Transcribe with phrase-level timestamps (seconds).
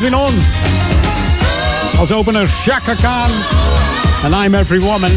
[0.00, 0.42] Edwin On.
[1.98, 3.30] Als opener Chaka Khan
[4.22, 5.10] en I'm Every Woman.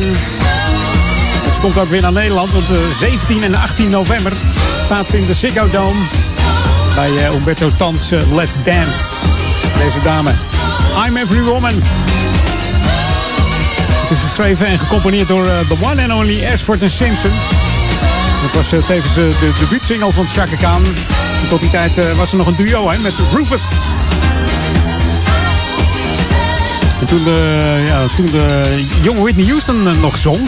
[1.54, 4.34] Ze komt ook weer naar Nederland, want eh, 17 en 18 november
[4.84, 6.00] staat ze in de Ziggo Dome
[6.96, 9.04] bij eh, Umberto Tans eh, Let's Dance.
[9.78, 10.32] Deze dame.
[11.08, 11.74] I'm Every Woman.
[14.02, 17.32] Het is geschreven en gecomponeerd door eh, the one and only Ashford Simpson.
[18.44, 20.86] Dat was eh, tevens eh, de debuutsingle van Chaka Khan.
[21.42, 23.62] En tot die tijd eh, was er nog een duo hè, met Rufus.
[27.04, 30.40] En toen de, ja, toen de jonge Whitney Houston eh, nog zong.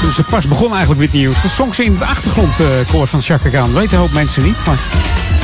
[0.00, 1.50] Toen ze pas begon eigenlijk Whitney Houston.
[1.50, 3.74] Zong ze in het achtergrondkoor van Chaka Khan.
[3.74, 4.62] Weten een hoop mensen niet.
[4.66, 4.78] Maar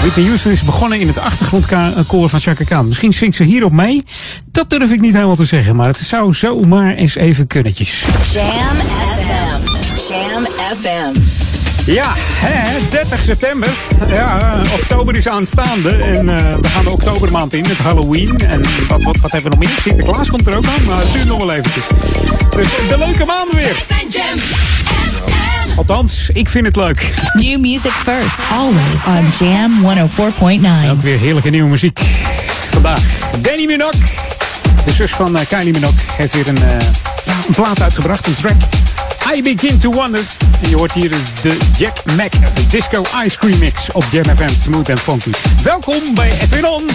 [0.00, 2.88] Whitney Houston is begonnen in het achtergrondkoor van Chaka Khan.
[2.88, 4.04] Misschien zingt ze hierop mee.
[4.50, 5.76] Dat durf ik niet helemaal te zeggen.
[5.76, 8.04] Maar het zou zomaar eens even kunnetjes.
[8.32, 8.76] Jam
[9.16, 10.12] FM.
[10.12, 10.46] Jam
[10.76, 11.43] FM.
[11.86, 13.68] Ja, hè, 30 september.
[14.08, 15.90] Ja, eh, oktober is aanstaande.
[15.90, 18.38] En eh, we gaan de oktobermaand in met Halloween.
[18.38, 19.78] En wat, wat, wat hebben we nog meer?
[19.80, 21.84] Sinterklaas komt er ook aan, maar het duurt nog wel eventjes.
[22.50, 23.76] Dus de leuke maanden weer.
[25.76, 27.14] Althans, ik vind het leuk.
[27.32, 29.72] New music first, always on Jam
[30.08, 30.90] 104.9.
[30.90, 31.98] Ook weer heerlijke nieuwe muziek.
[32.70, 33.00] Vandaag
[33.40, 34.00] Danny Minogue.
[34.84, 36.86] De zus van eh, Kylie Minogue heeft weer een, eh,
[37.46, 38.56] een plaat uitgebracht, een track.
[39.26, 40.20] I Begin to Wonder.
[40.62, 41.10] En je hoort hier
[41.42, 44.24] de Jack Mac, de Disco Ice Cream Mix op Jam
[44.60, 45.30] Smooth and Funky.
[45.62, 46.86] Welkom bij Edwin On.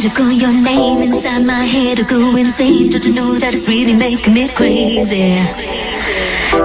[0.00, 2.00] I call your name inside my head.
[2.00, 2.88] I go insane.
[2.88, 5.36] Don't you know that it's really making me crazy?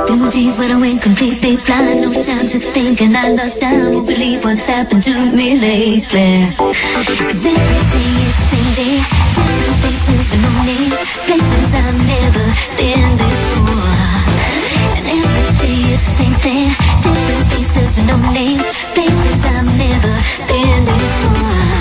[0.08, 3.92] Were days when I went completely blind, no time to think, and I lost time.
[3.92, 6.48] Won't believe what's happened to me lately.
[6.56, 9.04] Cause every day it's the same day,
[9.36, 10.96] different faces with no names,
[11.28, 12.46] places I've never
[12.80, 14.00] been before.
[14.96, 16.72] And every day it's the same thing,
[17.04, 18.64] different faces with no names,
[18.96, 20.14] places I've never
[20.48, 21.76] been before.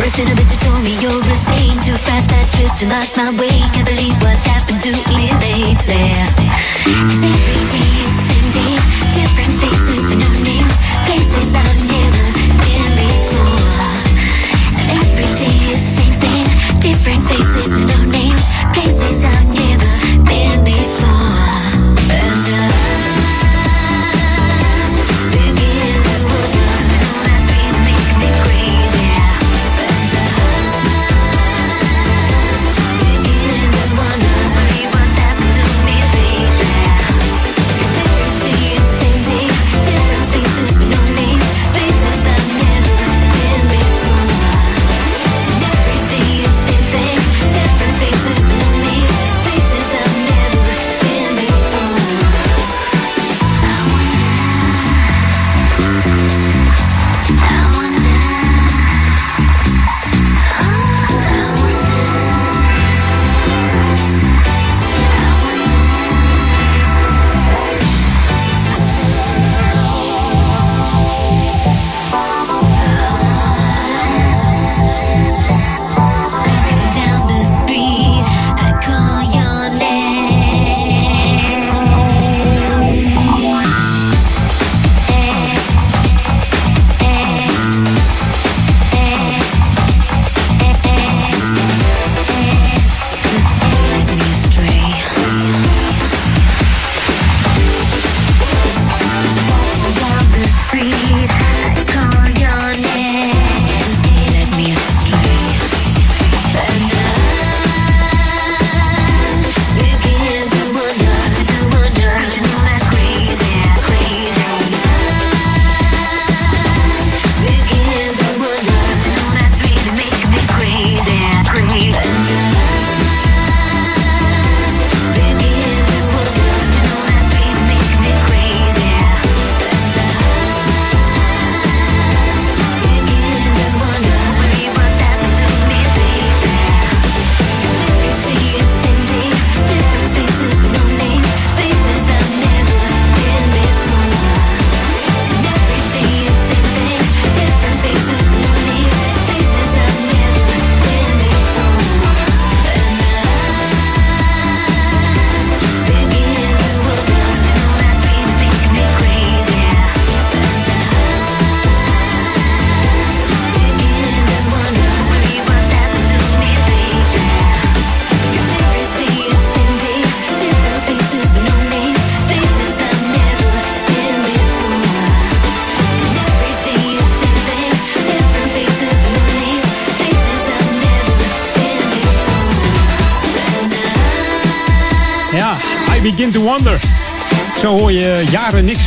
[0.00, 1.82] You're a sinner, but you told me you're a saint.
[1.84, 3.52] Too fast I tripped and lost my way.
[3.74, 5.76] Can't believe what's happened to me lately.
[5.76, 7.89] 'Cause every day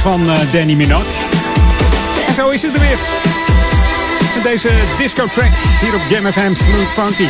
[0.03, 1.05] van eh, Danny Minogue.
[2.27, 2.97] En zo is het er weer.
[4.35, 7.27] Met deze disco track hier op Jam FM Smooth Funky.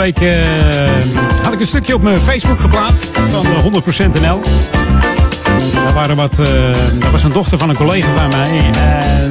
[0.00, 4.40] Week eh, had ik een stukje op mijn Facebook geplaatst van eh, 100% NL.
[5.74, 6.46] Daar, waren wat, eh,
[6.98, 8.62] daar was een dochter van een collega van mij.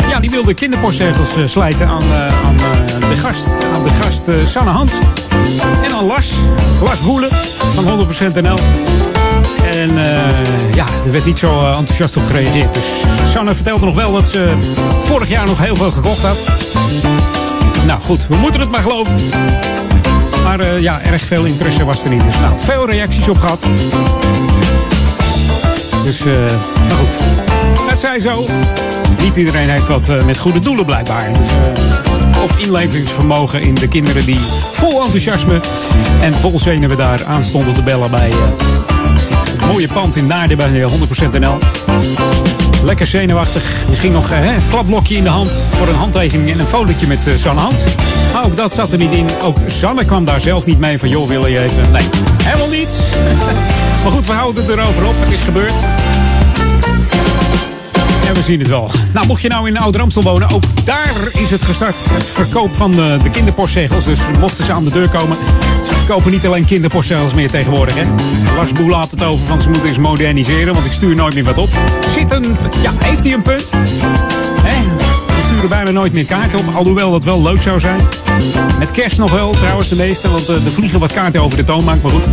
[0.10, 4.28] Ja, die wilde kinderpostzegels eh, slijten aan, eh, aan eh, de gast, aan de gast
[4.28, 4.94] eh, Sanne Hans.
[5.84, 6.32] En aan Lars,
[6.82, 7.30] Lars Boelen
[7.74, 8.58] van 100% NL.
[9.72, 12.74] En eh, ja, er werd niet zo eh, enthousiast op gereageerd.
[12.74, 12.86] Dus
[13.32, 14.58] Sanne vertelde nog wel dat ze
[15.02, 16.38] vorig jaar nog heel veel gekocht had.
[17.86, 19.16] Nou goed, we moeten het maar geloven.
[20.44, 22.24] Maar eh, ja, erg veel interesse was er niet.
[22.24, 23.66] Dus nou, veel reacties op gehad.
[26.04, 26.34] Dus, eh
[26.88, 27.20] maar goed.
[27.90, 28.46] Het zij zo.
[29.22, 31.34] Niet iedereen heeft wat eh, met goede doelen blijkbaar.
[31.34, 31.48] Dus,
[32.44, 34.40] of inlevingsvermogen in de kinderen die
[34.74, 35.60] vol enthousiasme
[36.22, 38.32] en vol zenuwen daar aanstonden te bellen bij
[39.60, 40.92] het mooie pand in Naarden bij eh,
[41.36, 41.58] 100% NL.
[42.84, 43.86] Lekker zenuwachtig.
[43.90, 47.28] Misschien nog eh, een klapblokje in de hand voor een handtekening en een fotootje met
[47.28, 47.84] eh, Sanne Hans.
[48.34, 49.28] Maar ook dat zat er niet in.
[49.42, 51.92] Ook Sanne kwam daar zelf niet mee van, joh, wil je even?
[51.92, 52.04] Nee,
[52.44, 53.00] helemaal niet.
[54.04, 55.16] maar goed, we houden het erover op.
[55.20, 55.74] Het is gebeurd.
[58.34, 58.90] We zien het wel.
[59.14, 61.96] Nou, mocht je nou in Oud-Ramstel wonen, ook daar is het gestart.
[62.10, 64.06] Het verkoop van de, de kinderpostzegels.
[64.06, 65.38] Dus mochten ze aan de deur komen.
[65.86, 67.96] Ze verkopen niet alleen kinderpostzegels meer tegenwoordig.
[67.96, 68.04] Hè.
[68.56, 70.74] Lars Boel had het over van ze moeten eens moderniseren.
[70.74, 71.70] Want ik stuur nooit meer wat op.
[72.10, 73.70] Zit een, ja, heeft hij een punt?
[74.62, 75.19] Hè?
[75.50, 76.76] Sturen bijna nooit meer kaarten op.
[76.76, 78.08] Alhoewel dat wel leuk zou zijn.
[78.80, 80.30] Met kerst nog wel trouwens de meeste.
[80.30, 82.02] Want eh, er vliegen wat kaarten over de toonbank.
[82.02, 82.28] Maar goed.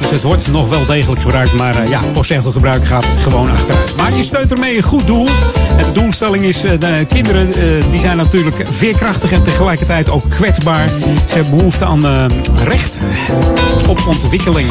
[0.00, 1.52] Dus het wordt nog wel degelijk gebruikt.
[1.52, 3.96] Maar eh, ja, postzegelgebruik gaat gewoon achteruit.
[3.96, 5.28] Maar je steunt ermee een goed doel.
[5.76, 7.52] En de doelstelling is, eh, de kinderen
[7.90, 10.88] die zijn natuurlijk veerkrachtig en tegelijkertijd ook kwetsbaar.
[10.88, 12.30] Ze hebben behoefte aan
[12.64, 13.04] recht
[13.88, 14.66] op ontwikkeling.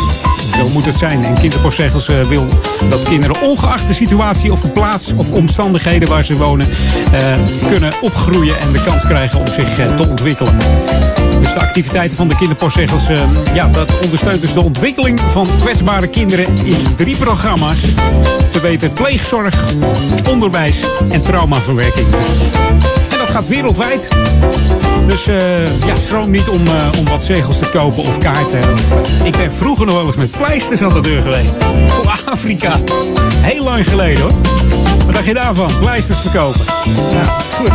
[0.58, 1.24] Zo moet het zijn.
[1.24, 2.48] En kinderpostzegels eh, wil
[2.90, 6.68] dat kinderen ongeacht de situatie of de plaats of omstandigheden waar ze wonen,
[7.12, 7.36] eh,
[7.68, 10.58] kunnen opgroeien en de kans krijgen om zich eh, te ontwikkelen.
[11.40, 13.08] Dus de activiteiten van de kinderpostzegels,
[13.54, 17.82] ja, dat ondersteunt dus de ontwikkeling van kwetsbare kinderen in drie programma's.
[18.50, 19.56] Te weten pleegzorg,
[20.30, 22.08] onderwijs en traumaverwerking.
[22.10, 22.28] Dus,
[23.34, 24.10] gaat wereldwijd.
[25.08, 28.62] Dus eh, ja, schroom niet om, eh, om wat zegels te kopen of kaarten.
[28.62, 31.58] Eh, ik ben vroeger nog wel eens met pleisters aan de deur geweest.
[31.88, 32.80] Voor Afrika.
[33.42, 34.34] Heel lang geleden hoor.
[35.06, 35.80] Wat dacht je daarvan?
[35.80, 36.62] Pleisters verkopen.
[36.96, 37.72] Nou, goed.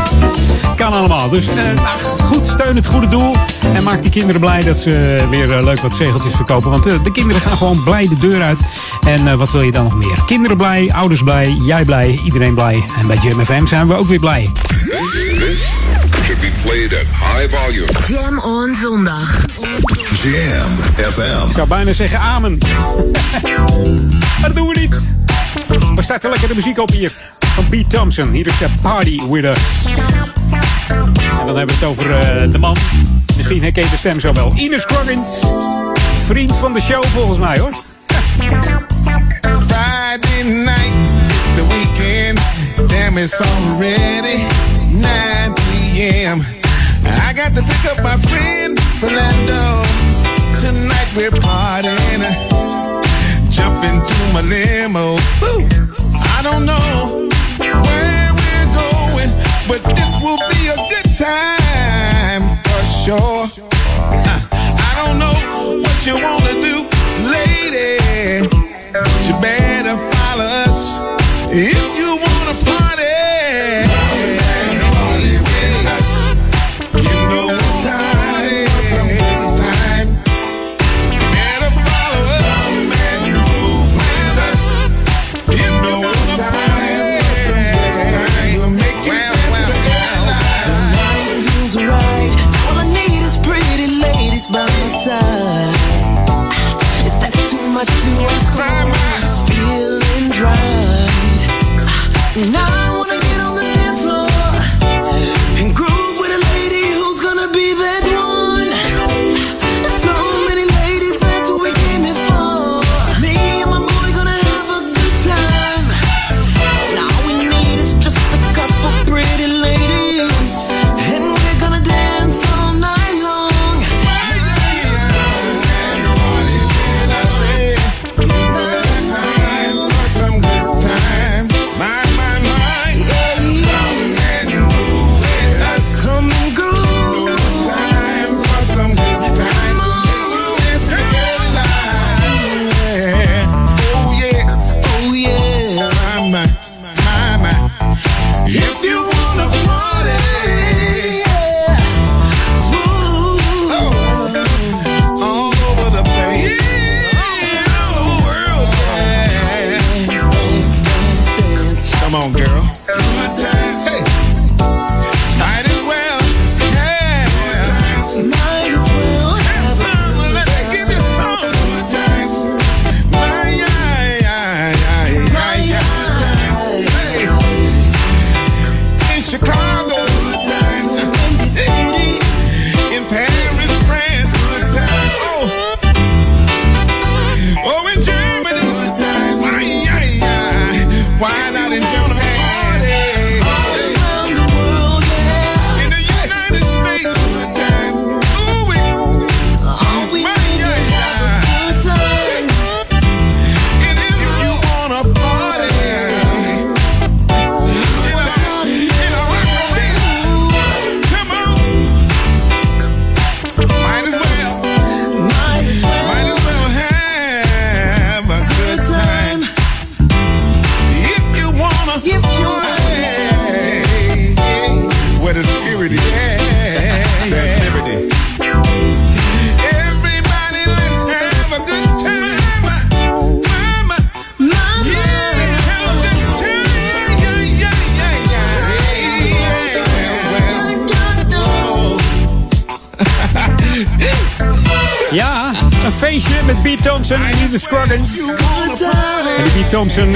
[0.77, 1.29] Kan allemaal.
[1.29, 3.37] Dus eh, nou, goed, steun het goede doel.
[3.75, 6.71] En maak die kinderen blij dat ze weer eh, leuk wat zegeltjes verkopen.
[6.71, 8.63] Want eh, de kinderen gaan gewoon blij de deur uit.
[9.07, 10.23] En eh, wat wil je dan nog meer?
[10.27, 12.85] Kinderen blij, ouders blij, jij blij, iedereen blij.
[12.99, 14.51] En bij Jam FM zijn we ook weer blij.
[16.13, 17.87] Should be played at high volume.
[18.09, 19.45] Jam on zondag.
[20.23, 20.71] Jam
[21.13, 21.49] FM.
[21.49, 22.59] Ik zou bijna zeggen amen.
[24.41, 25.17] maar dat doen we niet.
[25.95, 27.13] We starten lekker de muziek op hier.
[27.55, 28.29] Van Pete Thompson.
[28.31, 29.59] Hier is de Party With Us.
[30.89, 32.77] En dan hebben we het over eh, de man.
[33.37, 34.53] Misschien herken je de stem zo wel.
[34.57, 35.39] Ines Scroggins.
[36.27, 37.73] Vriend van de show volgens mij hoor.
[39.67, 42.41] Friday night, it's the weekend.
[42.91, 44.47] Damn, it's already
[44.91, 46.39] 9 p.m.
[47.27, 49.63] I got to pick up my friend Philando.
[50.63, 52.23] Tonight we're partying.
[53.51, 55.19] Jump into my limo.
[55.43, 55.67] Woo.
[56.37, 57.27] I don't know
[57.59, 59.31] where we're going,
[59.67, 63.43] but this will be a good time for sure.
[64.23, 64.41] Huh.
[64.55, 65.35] I don't know
[65.83, 66.87] what you wanna do,
[67.27, 68.47] lady.
[68.95, 70.79] But you better follow us
[71.51, 72.55] if you wanna.
[72.65, 72.98] Party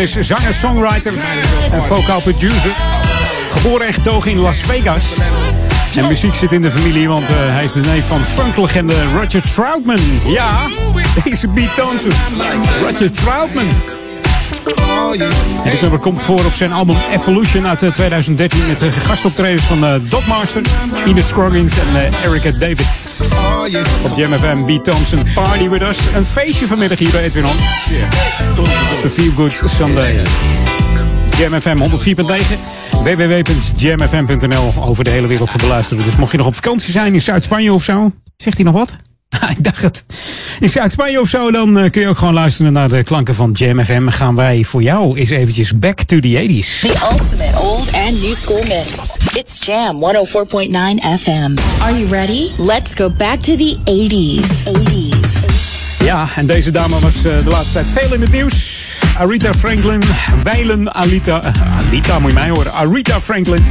[0.02, 1.12] is zanger, songwriter
[1.70, 2.70] en vocaal producer.
[3.52, 5.04] Geboren en getogen in Las Vegas.
[5.96, 9.42] En muziek zit in de familie, want eh, hij is de neef van funklegende Roger
[9.42, 10.20] Troutman.
[10.26, 10.56] Ja,
[11.24, 12.12] deze Thompson.
[12.82, 13.66] Roger Troutman.
[15.64, 19.62] En dit nummer komt voor op zijn album Evolution uit eh, 2013 met de gastoptredens
[19.62, 20.62] van eh, Doc Master,
[21.06, 22.86] Ines Scroggins en eh, Erica David.
[24.02, 24.84] Op Jam FM, B.
[24.84, 25.98] Thompson, Party With Us.
[26.14, 27.56] Een feestje vanmiddag hier bij Edwin On.
[29.00, 30.20] The Feel Good Sunday.
[31.38, 31.82] Jam FM 104.9,
[33.02, 36.04] www.jamfm.nl over de hele wereld te beluisteren.
[36.04, 38.96] Dus mocht je nog op vakantie zijn in Zuid-Spanje of zo, zegt hij nog wat?
[40.62, 40.74] Dacht het.
[40.74, 43.50] In Zuid-Spanje of zo, dan eh, kun je ook gewoon luisteren naar de klanken van
[43.52, 44.08] Jam FM.
[44.08, 46.80] Gaan wij voor jou eens eventjes back to the 80s.
[46.80, 49.16] The ultimate old and new school mix.
[49.34, 51.56] It's Jam 104.9 FM.
[51.80, 52.48] Are you ready?
[52.58, 54.70] Let's go back to the 80s.
[54.70, 55.44] 80s.
[56.04, 58.80] Ja, en deze dame was eh, de laatste tijd veel in het nieuws.
[59.18, 60.02] Arita Franklin,
[60.42, 61.42] wijlen Alita.
[61.42, 62.72] eh, Alita, moet je mij horen.
[62.72, 63.64] Arita Franklin.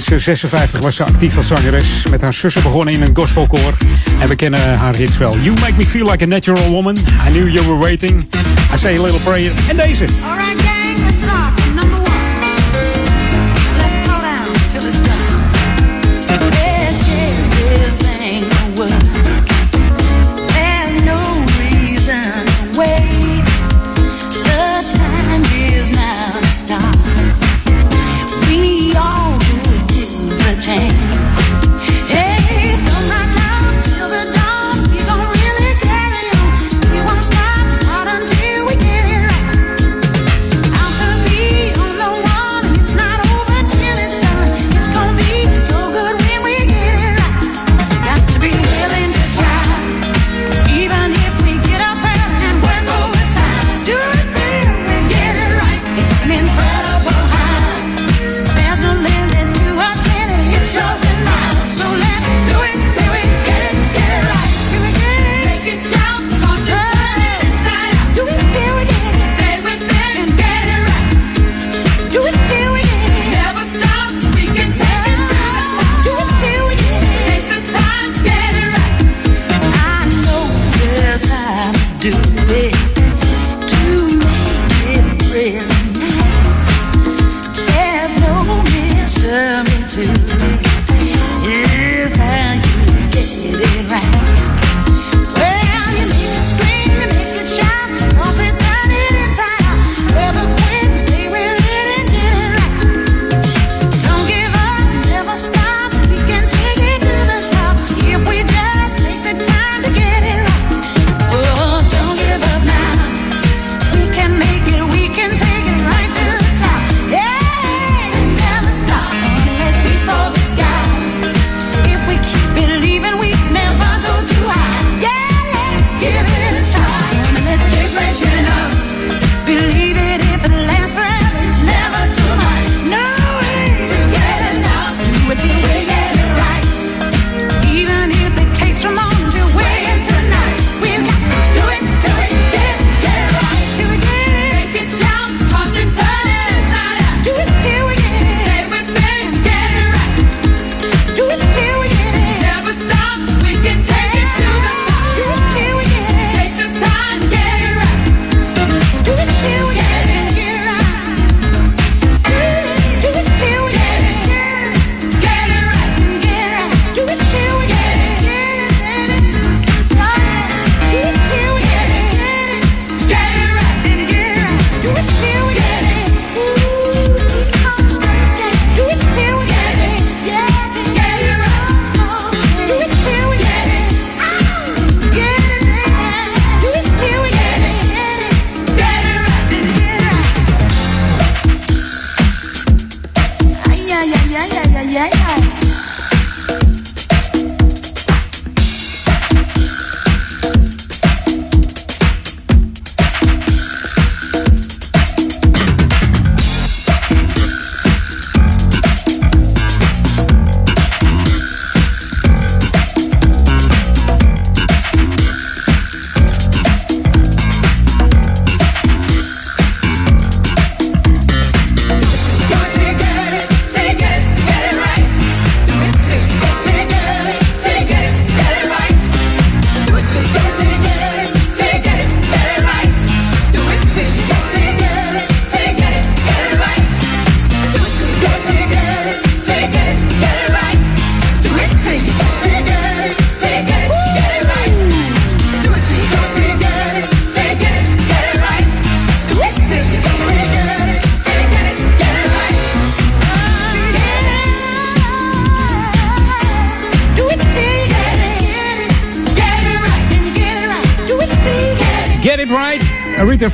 [0.00, 2.06] Sinds eh, 56 was ze actief als zangeres.
[2.10, 3.72] Met haar zussen begonnen in een gospelkoor.
[4.20, 5.36] En we kennen haar hits wel.
[5.38, 6.96] You Make Me Feel Like a Natural Woman.
[6.96, 8.28] I Knew You Were Waiting.
[8.74, 9.52] I Say a Little Prayer.
[9.68, 10.04] En deze.
[10.04, 11.71] Alright, gang, let's start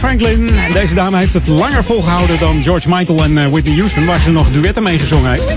[0.09, 0.51] Franklin.
[0.73, 4.31] Deze dame heeft het langer volgehouden dan George Michael en eh, Whitney Houston, waar ze
[4.31, 5.55] nog duetten mee gezongen heeft.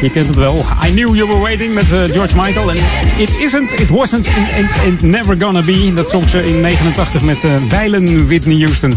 [0.00, 0.64] Je kent het wel.
[0.86, 2.70] I Knew You Were Waiting met eh, George Michael.
[2.70, 2.76] En
[3.16, 5.92] It Isn't, It Wasn't, and, and Never Gonna Be.
[5.94, 8.92] Dat zong ze in 89 met wijlen Whitney Houston.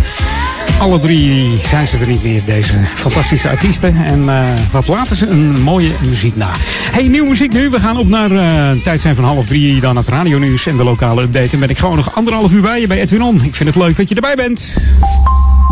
[0.80, 3.96] Alle drie zijn ze er niet meer, deze fantastische artiesten.
[4.06, 6.52] En eh, wat laten ze een mooie muziek na.
[6.92, 7.70] Hey, nieuwe muziek nu.
[7.70, 9.82] We gaan op naar eh tijd zijn van half drie.
[9.82, 11.50] Dan het radio nieuws en de lokale update.
[11.54, 13.36] En ben ik gewoon nog anderhalf uur bij je bij Edwin On.
[13.44, 14.78] Ik vind het leuk dat je erbij bent.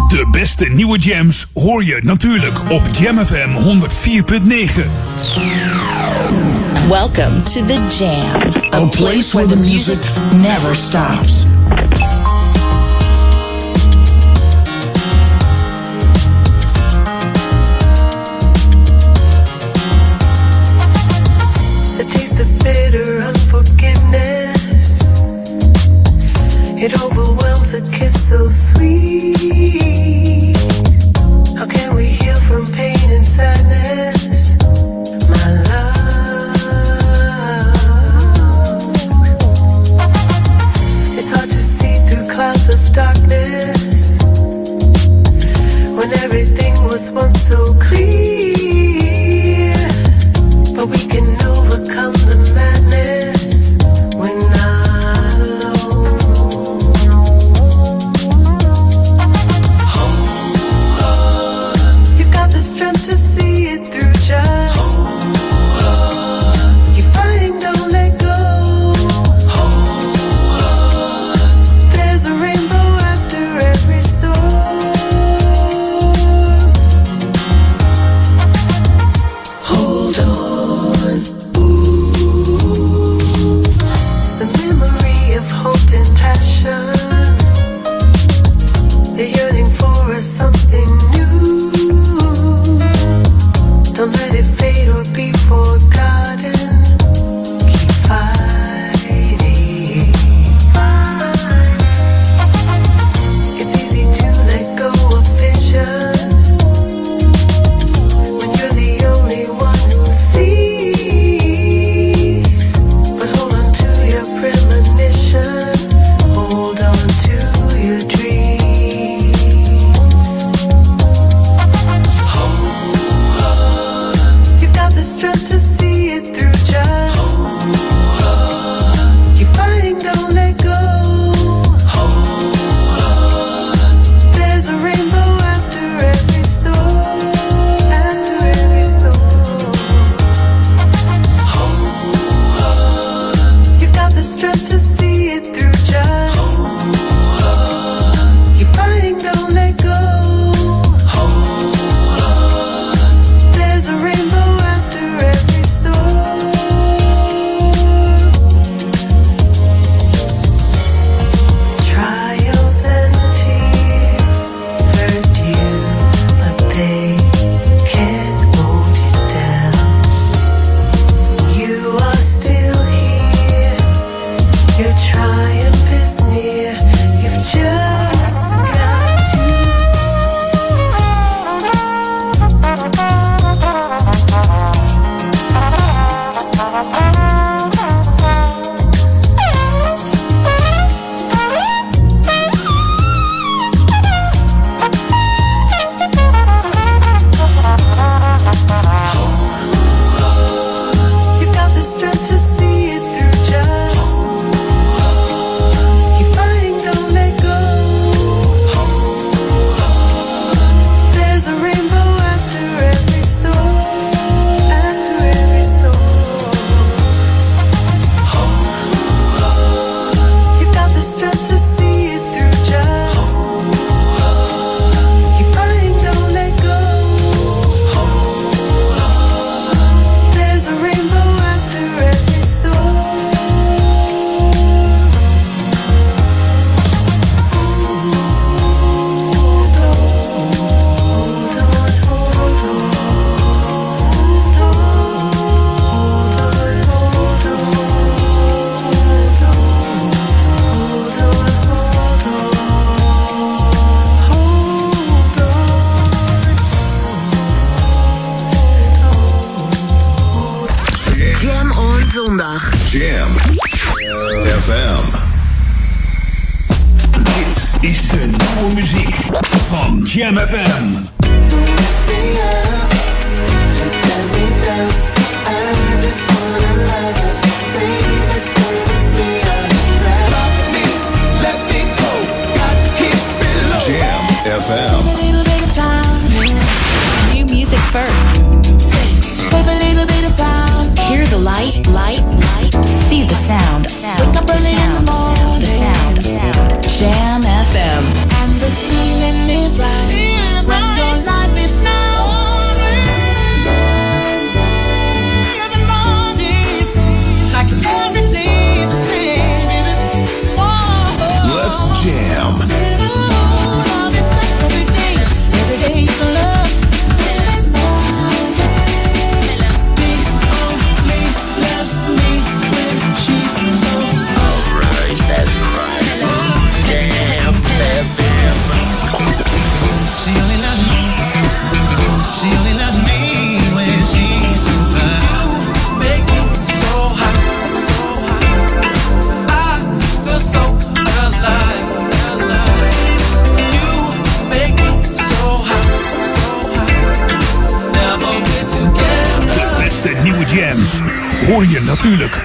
[0.07, 4.85] De beste nieuwe jams hoor je natuurlijk op Jam FM 104.9.
[6.89, 8.53] Welcome to the Jam.
[8.73, 9.99] A place where the music
[10.31, 11.44] never stops.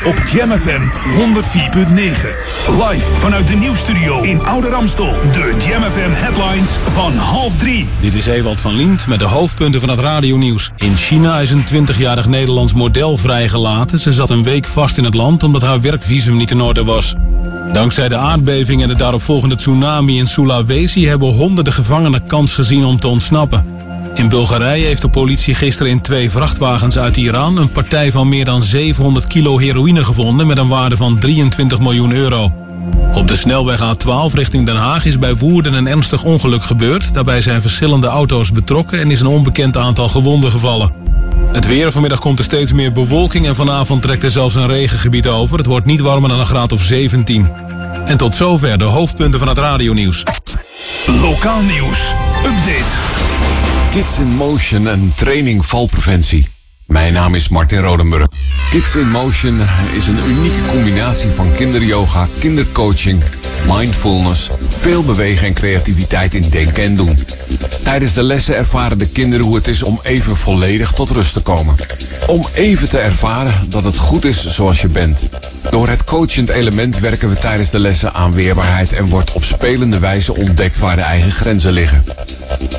[0.04, 1.98] Op Jam FM 104.9.
[2.88, 5.12] Live vanuit de nieuwstudio in Oude Ramstel.
[5.32, 7.88] De Jam FM headlines van half drie.
[8.00, 10.70] Dit is Ewald van Lient met de hoofdpunten van het radionieuws.
[10.76, 13.98] In China is een 20-jarig Nederlands model vrijgelaten.
[13.98, 17.14] Ze zat een week vast in het land omdat haar werkvisum niet in orde was.
[17.72, 21.06] Dankzij de aardbeving en de daaropvolgende tsunami in Sulawesi...
[21.06, 23.79] hebben honderden gevangenen kans gezien om te ontsnappen.
[24.14, 27.56] In Bulgarije heeft de politie gisteren in twee vrachtwagens uit Iran...
[27.56, 30.46] een partij van meer dan 700 kilo heroïne gevonden...
[30.46, 32.52] met een waarde van 23 miljoen euro.
[33.14, 37.14] Op de snelweg A12 richting Den Haag is bij Woerden een ernstig ongeluk gebeurd.
[37.14, 40.92] Daarbij zijn verschillende auto's betrokken en is een onbekend aantal gewonden gevallen.
[41.52, 45.28] Het weer vanmiddag komt er steeds meer bewolking en vanavond trekt er zelfs een regengebied
[45.28, 45.58] over.
[45.58, 47.48] Het wordt niet warmer dan een graad of 17.
[48.04, 50.22] En tot zover de hoofdpunten van het radionieuws.
[51.06, 52.14] Lokaal nieuws.
[52.44, 53.09] Update.
[53.90, 56.46] Kids in Motion, een training valpreventie.
[56.86, 58.26] Mijn naam is Martin Rodenburg.
[58.70, 59.60] Kids in Motion
[59.96, 63.22] is een unieke combinatie van kinderyoga, kindercoaching,
[63.68, 67.18] mindfulness, veel bewegen en creativiteit in denken en doen.
[67.84, 71.40] Tijdens de lessen ervaren de kinderen hoe het is om even volledig tot rust te
[71.40, 71.74] komen.
[72.26, 75.26] Om even te ervaren dat het goed is zoals je bent.
[75.70, 79.98] Door het coachend element werken we tijdens de lessen aan weerbaarheid en wordt op spelende
[79.98, 82.04] wijze ontdekt waar de eigen grenzen liggen.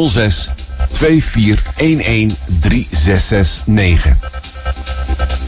[0.09, 0.49] 06
[0.87, 4.15] 2411 3669.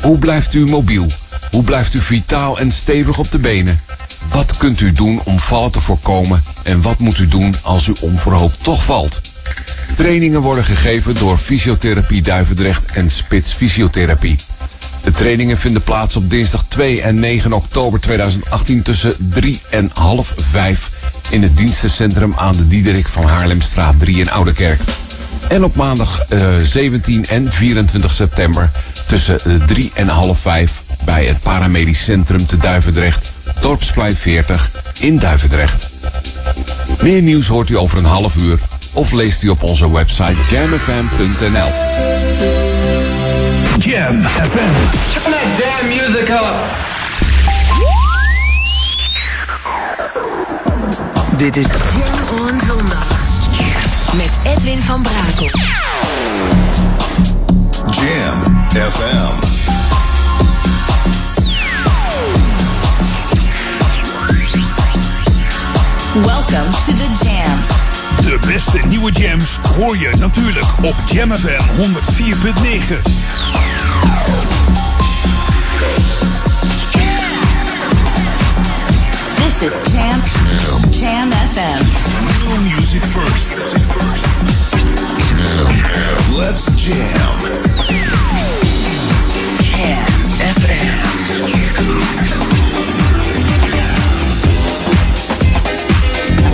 [0.02, 1.08] Hoe blijft u mobiel?
[1.52, 3.80] Hoe blijft u vitaal en stevig op de benen?
[4.30, 6.44] Wat kunt u doen om vallen te voorkomen?
[6.64, 9.22] En wat moet u doen als u onverhoopt toch valt?
[9.96, 14.36] Trainingen worden gegeven door Fysiotherapie Duivendrecht en Spits Fysiotherapie.
[15.04, 20.34] De trainingen vinden plaats op dinsdag 2 en 9 oktober 2018 tussen 3 en half
[20.52, 20.92] 5
[21.30, 24.80] in het dienstencentrum aan de Diederik van Haarlemstraat 3 in Oudekerk.
[25.50, 28.70] En op maandag eh, 17 en 24 september
[29.08, 35.20] tussen eh, 3 en half 5 bij het Paramedisch Centrum te Duivendrecht, Dorpsplein 40 in
[35.20, 35.92] Duivendrecht.
[37.02, 38.60] Meer nieuws hoort u over een half uur
[38.94, 41.72] of leest u op onze website jamfm.nl.
[43.78, 44.74] Jam FM.
[45.14, 46.92] Turn that damn music up.
[51.38, 51.66] Dit is
[54.56, 55.50] Edwin van Brakel.
[57.90, 59.52] Jam FM.
[66.26, 67.58] Welcome to the Jam.
[68.24, 74.53] De beste nieuwe jams hoor je natuurlijk op Jam FM 104.9.
[79.64, 80.20] is Jam
[80.92, 81.80] Jam FM.
[82.44, 83.78] New music first.
[84.60, 85.72] Jam.
[86.36, 87.40] Let's jam.
[89.64, 90.04] Jam
[90.52, 90.90] FM.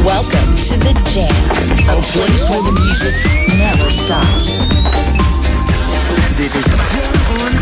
[0.06, 1.34] Welcome to the Jam.
[1.90, 3.16] A place where the music
[3.58, 4.60] never stops.
[6.40, 7.59] you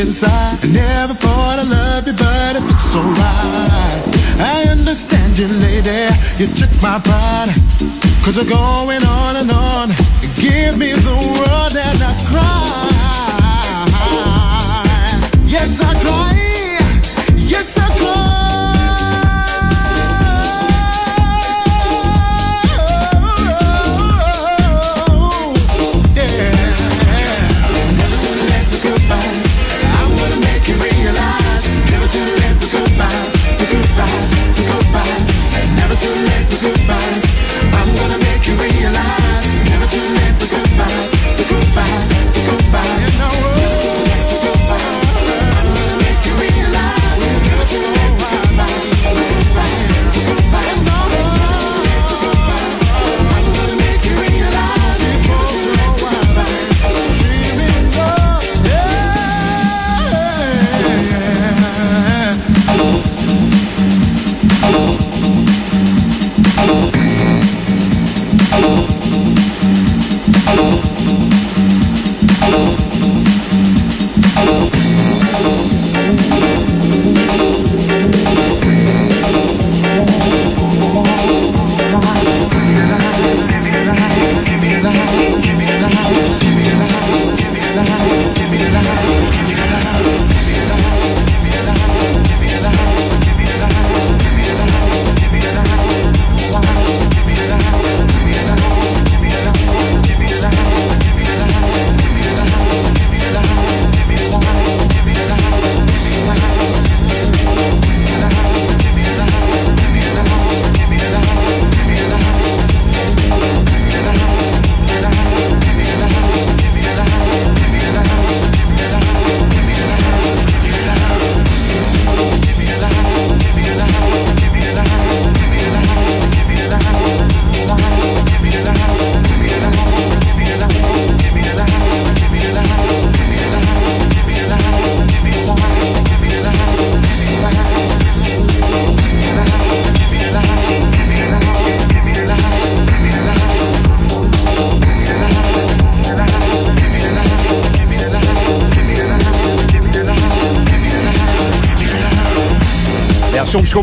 [0.00, 0.39] inside.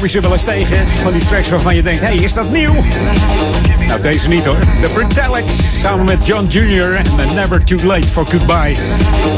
[0.07, 2.51] Je ze wel eens tegen van die tracks waarvan je denkt: hé, hey, is dat
[2.51, 2.73] nieuw?
[3.87, 4.59] Nou, deze niet hoor.
[4.81, 6.95] The Brutalics samen met John Jr.
[6.95, 8.79] en Never Too Late for Goodbyes.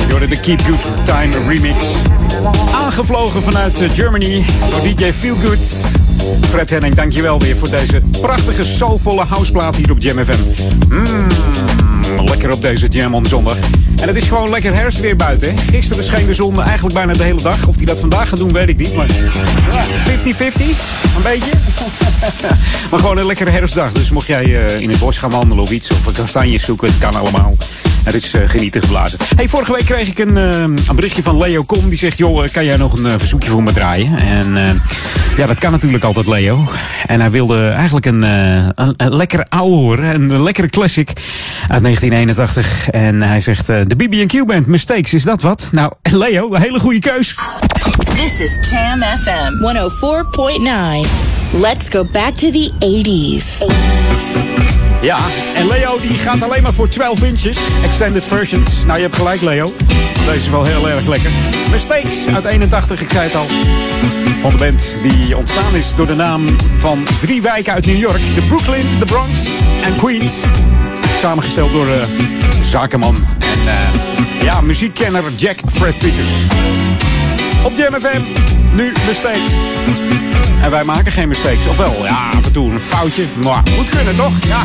[0.06, 1.76] Je hoorde de Keep Good Time remix.
[2.76, 5.99] Aangevlogen vanuit eh, Germany door DJ Feelgood.
[6.50, 10.40] Fred Henning, dankjewel weer voor deze prachtige soulvolle houseplaat hier op Jam FM.
[10.90, 11.28] Mmm,
[12.26, 13.58] lekker op deze Jam on zondag.
[14.02, 15.50] En het is gewoon lekker herfstweer buiten.
[15.56, 15.62] hè.
[15.62, 17.68] Gisteren scheen de zon eigenlijk bijna de hele dag.
[17.68, 18.96] Of die dat vandaag gaat doen, weet ik niet.
[18.96, 19.08] Maar
[19.72, 19.88] ja, 50-50,
[21.16, 21.52] een beetje.
[22.92, 23.92] maar gewoon een lekkere herfstdag.
[23.92, 26.98] Dus mocht jij eh, in het bos gaan wandelen of iets, of kastanjes zoeken, het
[26.98, 27.56] kan allemaal.
[28.12, 29.20] Het is eh, genieten geblazen.
[29.36, 31.90] Hey, vorige week kreeg ik een, eh, een berichtje van Leo Kom.
[31.90, 34.18] Die zegt, joh, eh, kan jij nog een verzoekje voor me draaien?
[34.18, 34.82] En
[35.38, 36.70] ja, dat kan natuurlijk altijd, Leo.
[37.06, 38.22] En hij wilde eigenlijk een,
[38.76, 40.16] een, lekkere ouwe horen.
[40.16, 41.08] Een lekkere classic
[41.68, 42.90] uit 1981.
[42.90, 45.70] En hij zegt, de BB&Q Band, Mistakes, is dat wat?
[45.72, 47.36] Nou, Leo, een hele goede keus.
[48.16, 49.54] This is Jam FM
[51.10, 51.39] 104.9.
[51.52, 53.64] Let's go back to the 80s.
[55.02, 55.18] Ja,
[55.56, 57.58] en Leo die gaat alleen maar voor 12 inches.
[57.84, 58.86] Extended versions.
[58.86, 59.74] Nou, je hebt gelijk, Leo.
[60.26, 61.32] Deze is wel heel erg lekker.
[61.72, 63.46] Mistakes uit 81, ik zei het al.
[64.40, 66.46] Van de band die ontstaan is door de naam
[66.78, 69.40] van drie wijken uit New York: de Brooklyn, de Bronx
[69.84, 70.34] en Queens.
[71.20, 71.94] Samengesteld door uh,
[72.64, 76.32] zakenman en eh, ja, muziekkenner Jack Fred Peters
[77.64, 78.22] op de MFM
[78.74, 79.54] Nu mistakes.
[80.62, 81.68] En wij maken geen mistakes.
[81.68, 83.26] Ofwel, ja, af en toe een foutje.
[83.44, 84.34] Maar moet kunnen, toch?
[84.48, 84.64] Ja.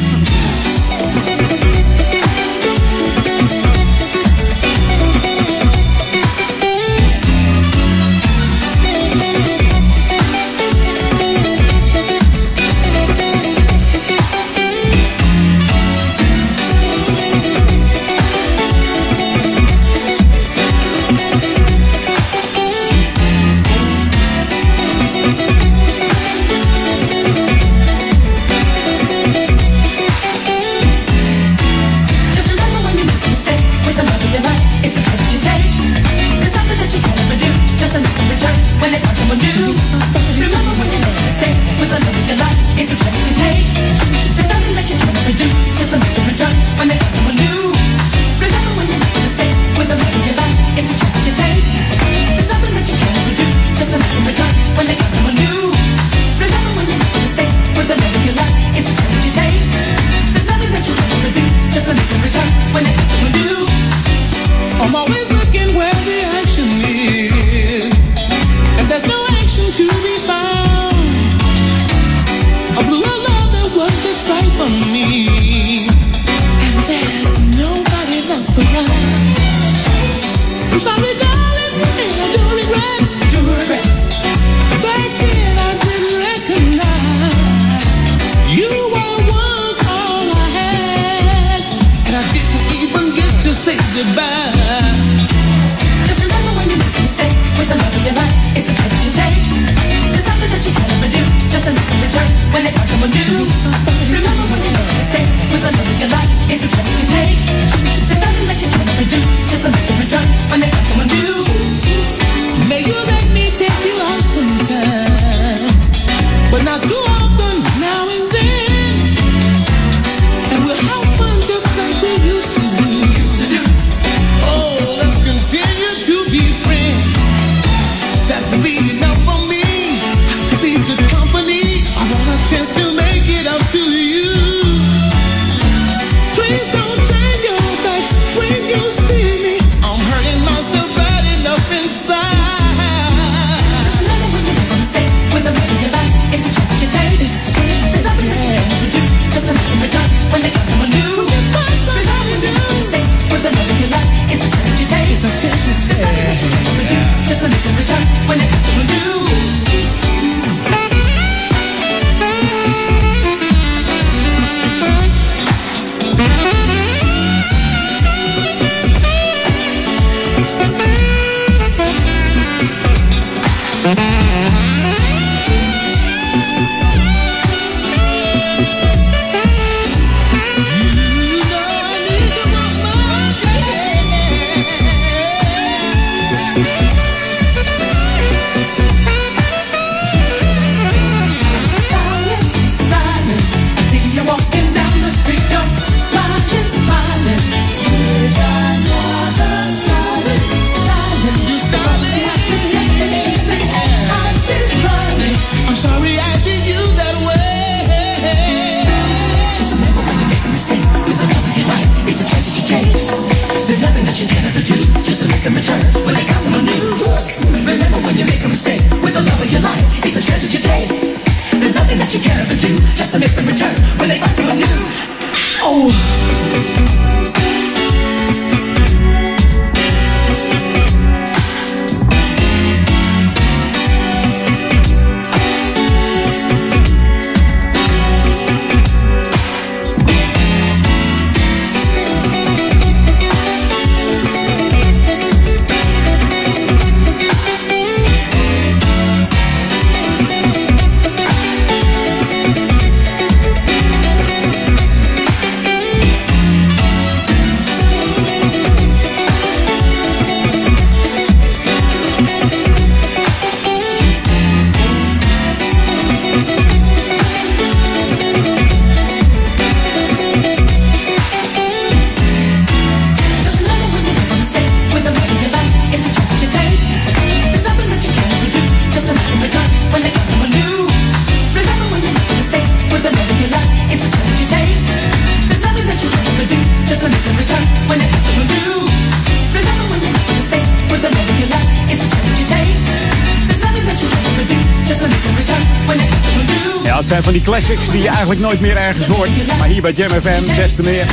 [297.60, 299.30] classics die je eigenlijk nooit meer ergens hoort.
[299.58, 301.06] Maar hier bij Jam FM des te meer.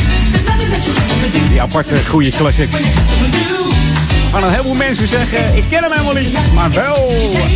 [1.50, 2.76] Die aparte goede classics.
[4.36, 6.38] En een heleboel mensen zeggen, ik ken hem helemaal niet.
[6.54, 7.12] Maar wel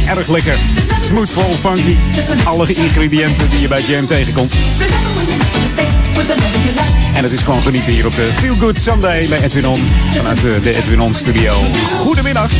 [0.07, 0.57] erg lekker.
[1.05, 1.95] Smooth vol funky.
[2.43, 4.53] Alle ingrediënten die je bij Jam tegenkomt.
[7.15, 9.79] En het is gewoon genieten hier op de Feel Good Sunday bij Edwin On.
[10.09, 11.53] Vanuit eh, de Edwin On studio.
[11.99, 12.51] Goedemiddag.
[12.51, 12.57] Ik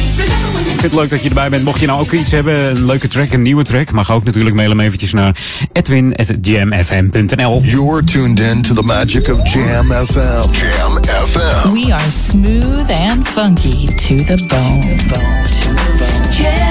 [0.68, 1.64] vind het leuk dat je erbij bent.
[1.64, 3.91] Mocht je nou ook iets hebben, een leuke track, een nieuwe track.
[3.91, 5.36] Mag ook natuurlijk mailen eventjes naar
[5.72, 10.49] edwin.jamfm.nl You're tuned in to the magic of Jam FM.
[10.51, 11.72] Jam FM.
[11.74, 14.82] We are smooth and funky to the bone.
[14.82, 15.43] To the bone.
[15.62, 16.64] To the bone.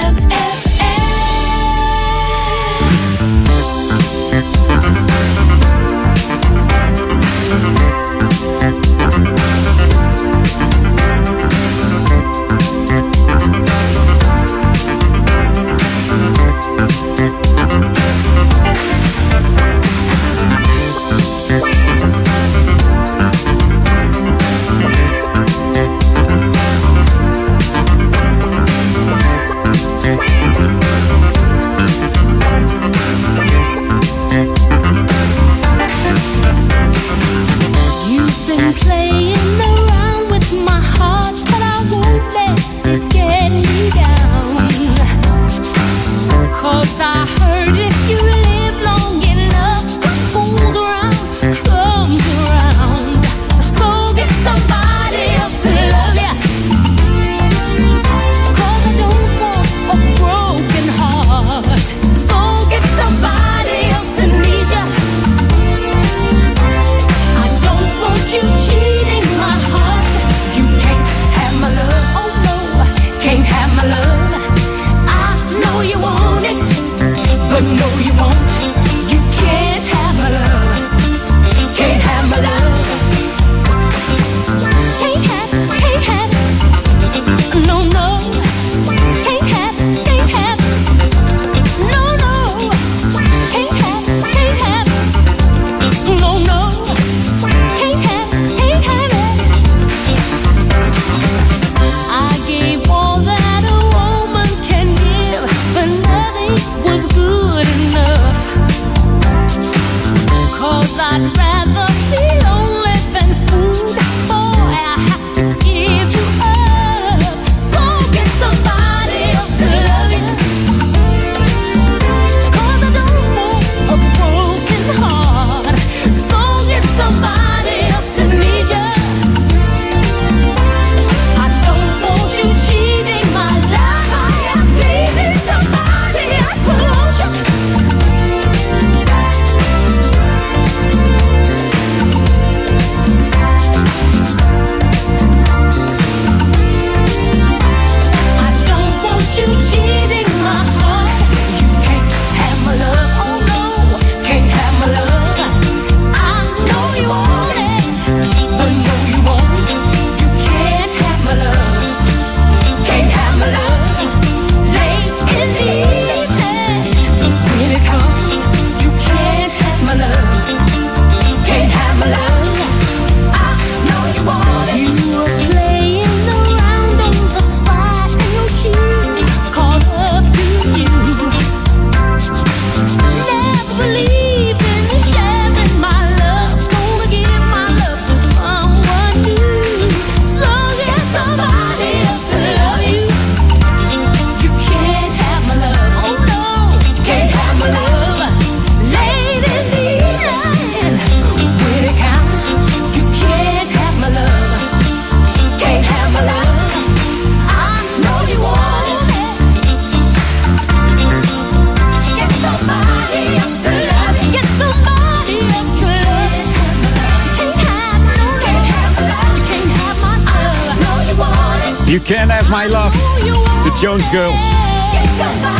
[223.85, 224.41] Jones Girls.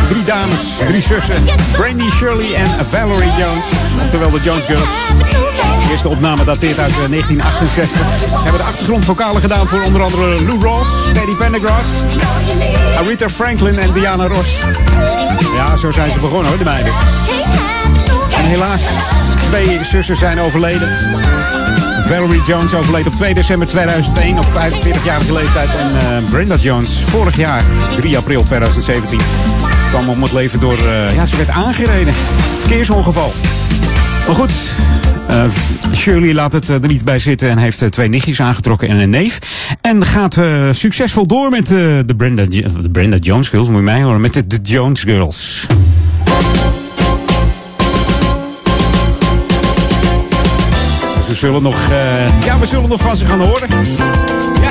[0.08, 1.44] Drie dames, drie zussen.
[1.72, 3.66] Brandy Shirley en Valerie Jones.
[4.02, 4.90] Oftewel de Jones Girls.
[5.82, 8.00] De eerste opname dateert uit eh, 1968.
[8.42, 11.88] Hebben de achtergrondvocalen gedaan voor onder andere Lou Ross, Teddy Pendergrass,
[12.96, 14.58] Aretha Franklin en Diana Ross.
[15.56, 16.92] Ja, zo zijn ze begonnen hoor, de meiden.
[18.36, 18.84] En helaas
[19.46, 20.88] twee zussen zijn overleden.
[22.02, 25.68] Valerie Jones overleed op 2 december 2001 op 45-jarige leeftijd.
[25.76, 29.20] En eh, Brenda Jones vorig jaar, 3 april 2017,
[29.90, 30.78] kwam om het leven door...
[30.78, 32.14] Eh, ja, ze werd aangereden.
[32.58, 33.32] Verkeersongeval.
[34.26, 34.52] Maar goed,
[35.28, 35.44] eh,
[35.94, 39.38] Shirley laat het er niet bij zitten en heeft twee nichtjes aangetrokken en een neef.
[39.80, 40.40] En gaat
[40.70, 44.46] succesvol door met de, Brenda, de Brenda Jones Girls, moet je mij horen, met de,
[44.46, 45.66] de Jones Girls.
[51.26, 53.68] We zullen nog, eh, ja, we zullen nog van ze gaan horen.
[54.60, 54.70] Ja,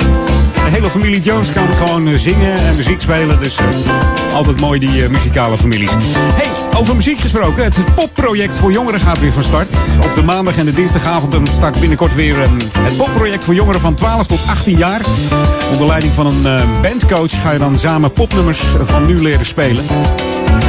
[0.66, 3.40] de hele familie Jones kan gewoon eh, zingen en muziek spelen.
[3.40, 3.66] Dus eh,
[4.34, 5.92] altijd mooi die eh, muzikale families.
[6.18, 7.64] hey, over muziek gesproken.
[7.64, 9.76] Het popproject voor jongeren gaat weer van start.
[10.04, 12.50] Op de maandag en de dinsdagavond dan start binnenkort weer eh,
[12.80, 15.02] het popproject voor jongeren van 12 tot 18 jaar.
[15.72, 19.84] Onder leiding van een eh, bandcoach ga je dan samen popnummers van nu leren spelen.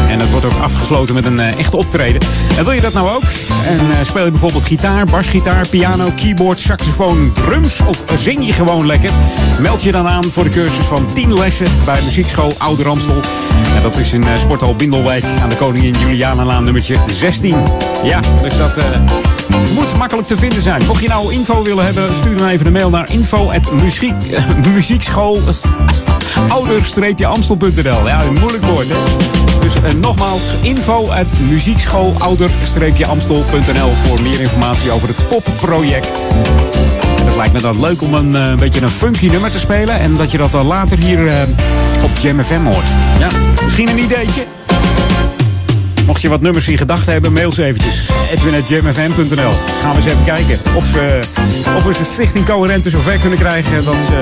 [0.09, 2.21] En dat wordt ook afgesloten met een eh, echt optreden.
[2.57, 3.23] En wil je dat nou ook?
[3.67, 8.87] En eh, speel je bijvoorbeeld gitaar, basgitaar, piano, keyboard, saxofoon, drums of zing je gewoon
[8.87, 9.11] lekker?
[9.61, 13.21] Meld je dan aan voor de cursus van 10 lessen bij muziekschool Oude Ramstel.
[13.77, 17.57] En dat is in eh, Sporthal Bindelwijk aan de Koningin Julianalaan nummertje 16.
[18.03, 18.79] Ja, dus dat...
[18.79, 18.85] eh,
[19.75, 20.83] moet makkelijk te vinden zijn.
[20.87, 24.15] Mocht je nou info willen hebben, stuur dan even een mail naar info.muziek,
[24.73, 25.41] muziekschool
[26.49, 28.09] ouder-amstel.nl.
[28.09, 28.97] Ja, een moeilijk woord, hè?
[29.61, 36.21] Dus eh, nogmaals, info at muziekschool-ouder-amstel.nl voor meer informatie over het popproject.
[37.25, 39.99] Het lijkt me dan leuk om een, eh, een beetje een funky nummer te spelen.
[39.99, 41.43] En dat je dat dan later hier eh,
[42.03, 42.89] op Jam FM hoort.
[43.19, 43.29] Ja,
[43.63, 44.47] misschien een ideetje?
[46.17, 48.09] Mocht je wat nummers in gedachten hebben, mail ze eventjes.
[48.33, 53.85] edwin.jamfm.nl Gaan we eens even kijken of, eh, of we Stichting Coherente zover kunnen krijgen...
[53.85, 54.21] dat ze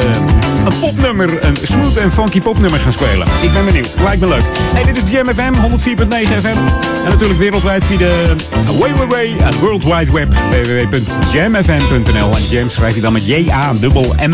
[0.65, 3.27] een popnummer, een smooth en funky popnummer gaan spelen.
[3.43, 3.95] Ik ben benieuwd.
[4.03, 4.43] Lijkt me leuk.
[4.75, 6.59] Hey, dit is Jam FM, 104.9 FM.
[7.05, 8.35] En natuurlijk wereldwijd via de
[8.79, 10.35] www en World Wide Web.
[10.51, 14.33] www.jamfm.nl En jam schrijf je dan met J-A-M-M.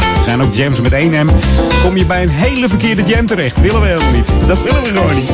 [0.00, 1.30] Er zijn ook jams met één M.
[1.82, 3.60] Kom je bij een hele verkeerde jam terecht.
[3.60, 4.32] Willen we helemaal niet.
[4.46, 5.32] Dat willen we gewoon niet.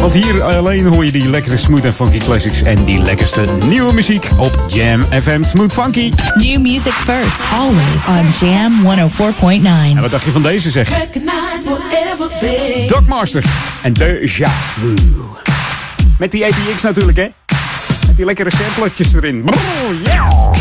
[0.00, 3.92] Want hier alleen hoor je die lekkere smooth en funky classics en die lekkerste nieuwe
[3.92, 6.12] muziek op Jam FM Smooth Funky.
[6.34, 9.66] New music first, always on Jam 104.9.
[9.96, 10.88] En wat dacht je van deze zeg?
[12.86, 13.44] Doc Master
[13.82, 14.94] en Deja Vu.
[16.18, 17.28] Met die APX natuurlijk hè?
[18.06, 19.42] Met die lekkere samplertjes erin.
[19.42, 19.58] Brrr,
[20.04, 20.52] yeah.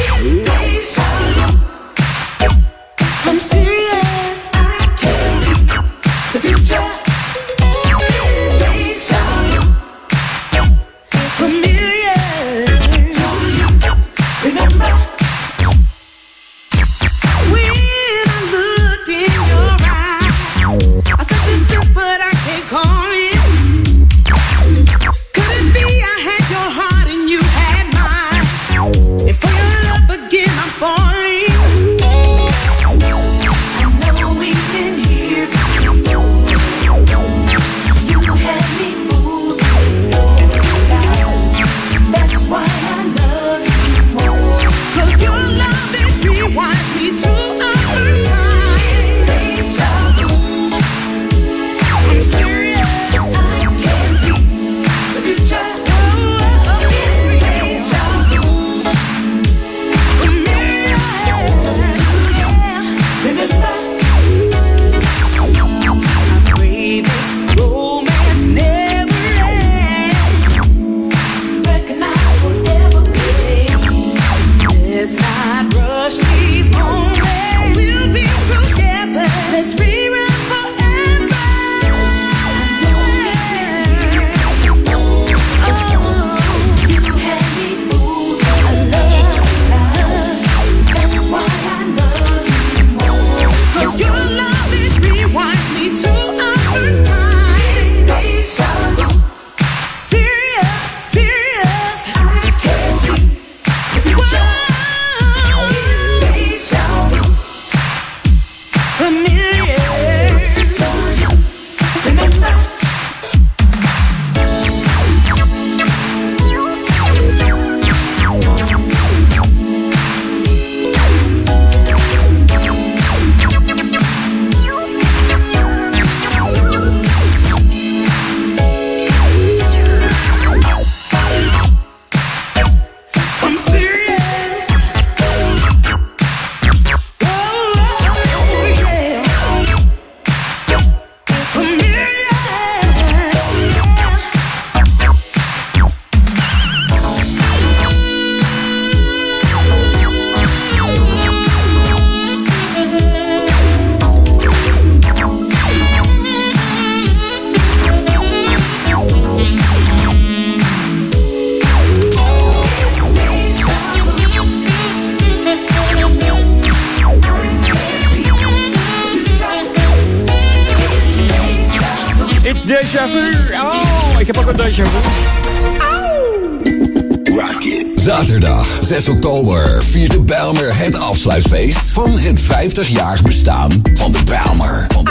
[182.72, 184.86] 50 jaar bestaan van de Belmer.
[184.94, 185.08] Van,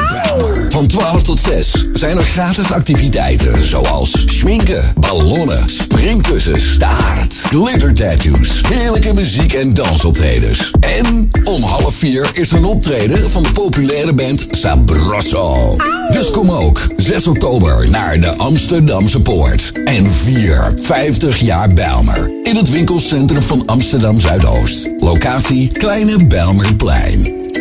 [0.68, 8.60] van 12 tot 6 zijn er gratis activiteiten zoals schminken, ballonnen, springkussens, taart, glitter tattoos,
[8.68, 10.70] heerlijke muziek en dansoptredens.
[10.80, 15.76] En om half 4 is een optreden van de populaire band Sabroso.
[16.12, 19.72] Dus kom ook 6 oktober naar de Amsterdamse Poort.
[19.84, 24.88] En 4, 50 jaar Belmer In het winkelcentrum van Amsterdam Zuidoost.
[24.96, 27.39] Locatie Kleine Belmerplein.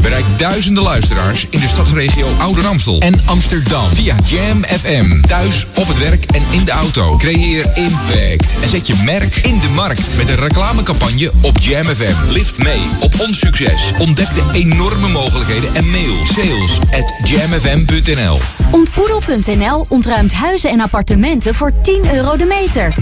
[0.00, 5.20] Bereik duizenden luisteraars in de stadsregio Ouder Amstel en Amsterdam via Jam FM.
[5.20, 7.16] Thuis, op het werk en in de auto.
[7.16, 12.32] Creëer impact en zet je merk in de markt met een reclamecampagne op Jam FM.
[12.32, 13.92] Lift mee op ons succes.
[13.98, 18.38] Ontdek de enorme mogelijkheden en mail sales at jamfm.nl.
[18.70, 22.94] Ontboedel.nl ontruimt huizen en appartementen voor 10 euro de meter.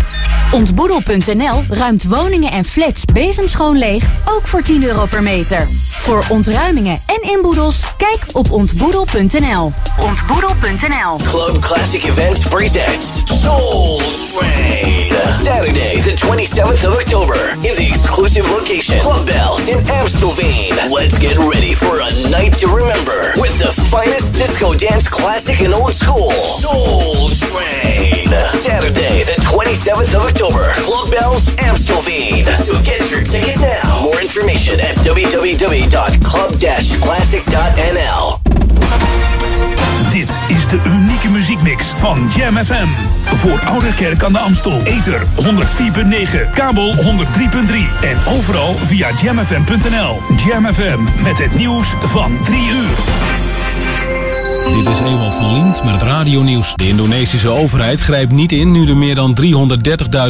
[0.53, 5.67] Ontboedel.nl ruimt woningen en flats bezemschoon leeg, ook voor 10 euro per meter.
[5.91, 9.73] Voor ontruimingen en inboedels, kijk op ontboedel.nl.
[10.01, 14.01] Ontboedel.nl Club Classic Events presents Soul
[14.33, 15.13] Train.
[15.33, 20.75] Saturday, the 27th of October, in the exclusive location, Club Bells in Amstelveen.
[20.91, 25.75] Let's get ready for a night to remember with the finest disco dance classic and
[25.75, 26.31] old school.
[26.45, 28.29] Soul Train.
[28.49, 32.45] Saturday, the 27th of October, Club Bells, Amstelveen.
[32.57, 34.03] So get your ticket now.
[34.03, 34.97] More information at
[36.79, 38.39] www.club-classic.nl.
[40.13, 42.87] Dit is de unieke muziekmix van Jam FM.
[43.25, 44.81] Voor Ouderkerk aan de Amstel.
[44.85, 47.01] Ether 104.9, kabel 103.3
[48.03, 50.17] en overal via jamfm.nl.
[50.47, 52.97] Jam FM met het nieuws van 3 uur.
[54.77, 56.73] Dit is Ewald van Lient met het radionieuws.
[56.75, 59.39] De Indonesische overheid grijpt niet in nu de meer dan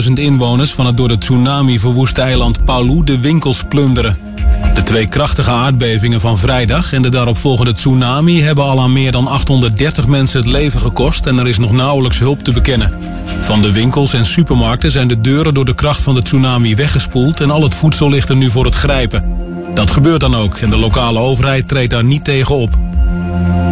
[0.06, 4.37] 330.000 inwoners van het door de tsunami verwoeste eiland Palu de winkels plunderen.
[4.74, 9.26] De twee krachtige aardbevingen van vrijdag en de daaropvolgende tsunami hebben al aan meer dan
[9.26, 12.92] 830 mensen het leven gekost en er is nog nauwelijks hulp te bekennen.
[13.40, 17.40] Van de winkels en supermarkten zijn de deuren door de kracht van de tsunami weggespoeld
[17.40, 19.36] en al het voedsel ligt er nu voor het grijpen.
[19.74, 22.78] Dat gebeurt dan ook en de lokale overheid treedt daar niet tegen op.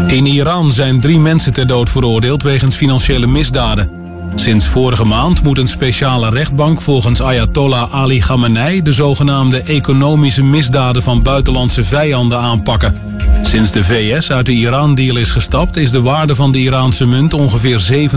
[0.07, 4.06] In Iran zijn drie mensen ter dood veroordeeld wegens financiële misdaden.
[4.39, 11.03] Sinds vorige maand moet een speciale rechtbank volgens Ayatollah Ali Khamenei de zogenaamde economische misdaden
[11.03, 12.95] van buitenlandse vijanden aanpakken.
[13.43, 17.35] Sinds de VS uit de Iran-deal is gestapt is de waarde van de Iraanse munt
[17.35, 18.09] ongeveer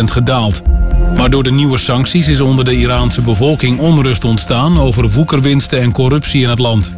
[0.00, 0.62] 70% gedaald.
[1.16, 5.92] Maar door de nieuwe sancties is onder de Iraanse bevolking onrust ontstaan over woekerwinsten en
[5.92, 6.94] corruptie in het land.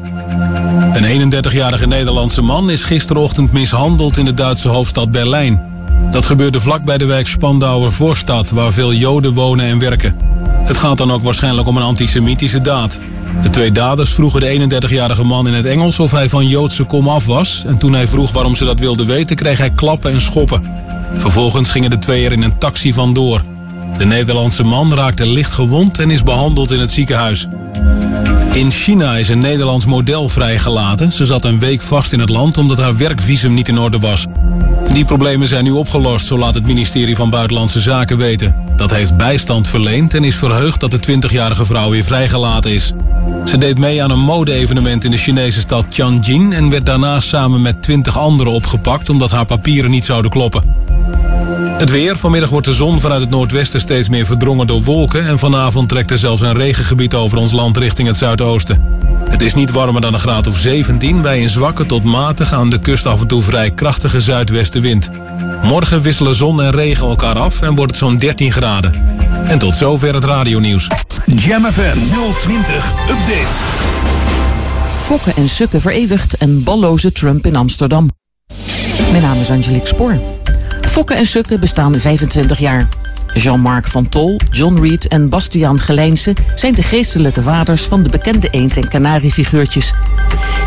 [0.92, 5.73] Een 31-jarige Nederlandse man is gisterochtend mishandeld in de Duitse hoofdstad Berlijn.
[6.10, 10.16] Dat gebeurde vlak bij de wijk Spandauer Voorstad, waar veel Joden wonen en werken.
[10.64, 13.00] Het gaat dan ook waarschijnlijk om een antisemitische daad.
[13.42, 17.26] De twee daders vroegen de 31-jarige man in het Engels of hij van Joodse komaf
[17.26, 17.64] was.
[17.66, 20.62] En toen hij vroeg waarom ze dat wilden weten, kreeg hij klappen en schoppen.
[21.16, 23.42] Vervolgens gingen de twee er in een taxi vandoor.
[23.98, 27.48] De Nederlandse man raakte licht gewond en is behandeld in het ziekenhuis.
[28.54, 31.12] In China is een Nederlands model vrijgelaten.
[31.12, 34.26] Ze zat een week vast in het land omdat haar werkvisum niet in orde was.
[34.92, 38.54] Die problemen zijn nu opgelost, zo laat het ministerie van Buitenlandse Zaken weten.
[38.76, 42.92] Dat heeft bijstand verleend en is verheugd dat de 20-jarige vrouw weer vrijgelaten is.
[43.44, 46.52] Ze deed mee aan een mode-evenement in de Chinese stad Tianjin...
[46.52, 50.83] en werd daarna samen met 20 anderen opgepakt omdat haar papieren niet zouden kloppen.
[51.78, 52.16] Het weer.
[52.16, 55.26] Vanmiddag wordt de zon vanuit het noordwesten steeds meer verdrongen door wolken...
[55.26, 58.82] en vanavond trekt er zelfs een regengebied over ons land richting het zuidoosten.
[59.28, 61.22] Het is niet warmer dan een graad of 17...
[61.22, 65.10] bij een zwakke tot matige aan de kust af en toe vrij krachtige zuidwestenwind.
[65.62, 68.92] Morgen wisselen zon en regen elkaar af en wordt het zo'n 13 graden.
[69.46, 70.88] En tot zover het radionieuws.
[71.26, 71.98] Jam FM
[72.40, 73.92] 020 Update.
[75.00, 78.10] Fokken en sukken vereeuwigd en balloze Trump in Amsterdam.
[79.10, 80.33] Mijn naam is Angelique Spoor.
[80.94, 82.88] Fokken en sukken bestaan 25 jaar.
[83.32, 88.48] Jean-Marc van Tol, John Reed en Bastiaan Gelijnse zijn de geestelijke vaders van de bekende
[88.50, 89.92] eend- en kanariefiguurtjes.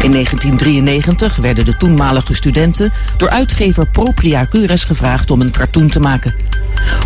[0.01, 5.99] In 1993 werden de toenmalige studenten door uitgever Propria Cures gevraagd om een cartoon te
[5.99, 6.33] maken.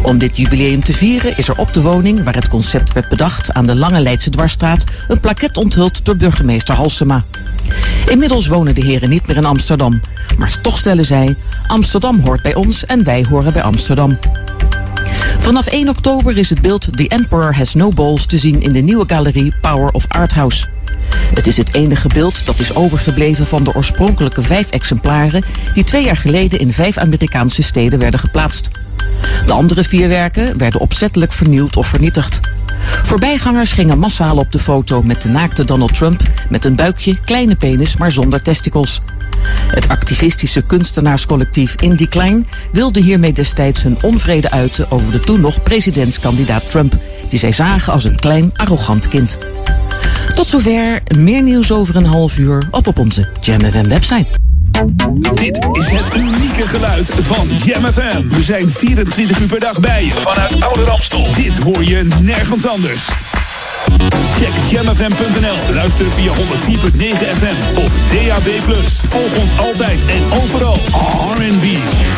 [0.04, 3.54] Om dit jubileum te vieren is er op de woning waar het concept werd bedacht
[3.54, 7.24] aan de Lange Leidse Dwarsstraat een plaket onthuld door burgemeester Halsema.
[8.10, 10.02] Inmiddels wonen de heren niet meer in Amsterdam,
[10.38, 11.36] maar toch stellen zij:
[11.68, 14.18] Amsterdam hoort bij ons en wij horen bij Amsterdam.
[15.38, 18.80] Vanaf 1 oktober is het beeld The Emperor Has No Balls te zien in de
[18.80, 20.66] nieuwe galerie Power of Art House.
[21.34, 25.44] Het is het enige beeld dat is overgebleven van de oorspronkelijke vijf exemplaren
[25.74, 28.70] die twee jaar geleden in vijf Amerikaanse steden werden geplaatst.
[29.46, 32.40] De andere vier werken werden opzettelijk vernieuwd of vernietigd.
[33.04, 37.56] Voorbijgangers gingen massaal op de foto met de naakte Donald Trump met een buikje, kleine
[37.56, 39.02] penis, maar zonder testicles.
[39.68, 42.42] Het activistische kunstenaarscollectief In Decline
[42.72, 46.98] wilde hiermee destijds hun onvrede uiten over de toen nog presidentskandidaat Trump,
[47.30, 49.38] die zij zagen als een klein, arrogant kind.
[50.36, 54.28] Tot zover, meer nieuws over een half uur op op onze Jam FM website.
[55.34, 58.28] Dit is het unieke geluid van Jam FM.
[58.28, 60.12] We zijn 24 uur per dag bij je.
[60.12, 61.28] Vanuit Oude Ramstel.
[61.36, 63.08] Dit hoor je nergens anders.
[64.40, 65.74] Check jamfm.nl.
[65.74, 66.38] Luister via 104.9
[67.38, 68.50] FM of DAB+.
[69.10, 70.78] Volg ons altijd en overal.
[71.36, 71.66] R&B,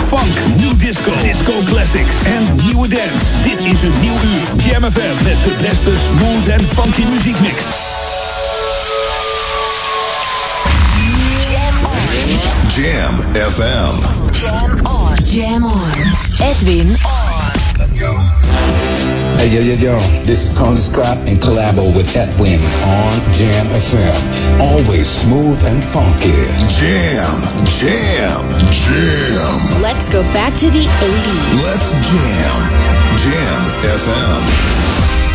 [0.07, 3.41] funk, new disco, disco classics en nieuwe dance.
[3.43, 4.65] Dit is een nieuw uur.
[4.65, 7.92] Jam FM met de beste smooth en funky muziekmix.
[12.73, 13.93] Jam FM.
[14.33, 15.15] Jam on.
[15.23, 15.93] Jam on.
[16.41, 17.53] Edwin on.
[17.77, 18.17] Let's go.
[19.37, 24.17] Hey, yo, yo, yo, this is Tony Scott in collabo with Edwin on Jam FM.
[24.59, 26.33] Always smooth and funky.
[26.73, 27.37] Jam,
[27.69, 28.41] jam,
[28.73, 29.81] jam.
[29.83, 31.61] Let's go back to the 80s.
[31.61, 32.57] Let's jam.
[33.21, 33.61] Jam
[34.01, 35.32] FM.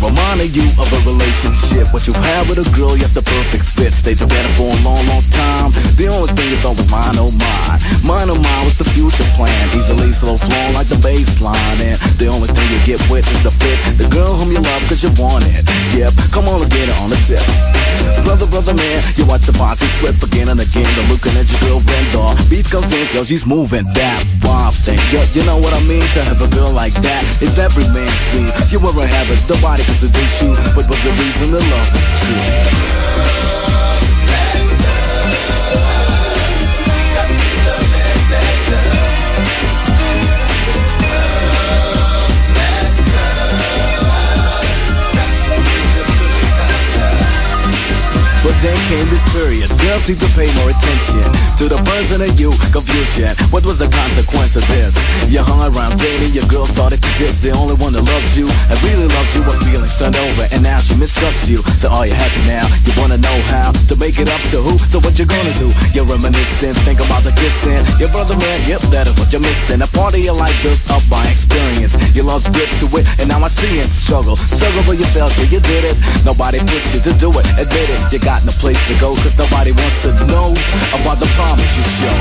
[0.00, 1.92] Reminding you of a relationship.
[1.92, 3.92] What you had with a girl, yes, the perfect fit.
[3.92, 5.70] Stay together for a long, long time.
[6.00, 7.78] The only thing you thought was mine, oh mine.
[8.02, 9.52] Mine, oh mine was the future plan.
[9.76, 11.78] Easily slow flowing like the baseline.
[11.84, 13.78] And the only thing you get with is the fit.
[14.00, 15.62] The girl whom you love cause you want it.
[15.94, 17.44] Yep, come on, let's get it on the tip.
[18.24, 20.88] Brother, brother, man, you watch the posse flip again and again.
[20.96, 22.36] The looking at your girl Brenda.
[22.48, 24.98] Beat comes in, yo, she's moving that wild thing.
[25.12, 26.04] Yo, you know what I mean?
[26.16, 28.48] To have a girl like that is every man's dream.
[28.72, 30.50] You ever have it, nobody can seduce you.
[30.74, 33.69] But was the reason the love is true?
[48.40, 51.28] But then came this period, girls seem to pay more attention
[51.60, 53.36] to the person of you, confusion.
[53.52, 54.96] What was the consequence of this?
[55.28, 58.48] You hung around dating, your girl started to diss the only one that loved you,
[58.48, 59.44] and really loved you.
[59.44, 61.60] Her feelings turned over, and now she mistrusts you.
[61.76, 62.64] So are you happy now?
[62.88, 64.80] You wanna know how to make it up to who?
[64.88, 65.68] So what you gonna do?
[65.92, 67.84] You're reminiscing, think about the kissing.
[68.00, 69.84] Your brother man, yep, that is what you're missing.
[69.84, 71.92] A part of your life built up by experience.
[72.16, 73.92] You lost grip to it, and now I see it.
[73.92, 75.96] Struggle, struggle for yourself, yeah, you did it.
[76.24, 78.00] Nobody pushed you to do it, admit it.
[78.08, 80.54] You got no place to go, cause nobody wants to know
[80.94, 82.14] about the promise you show.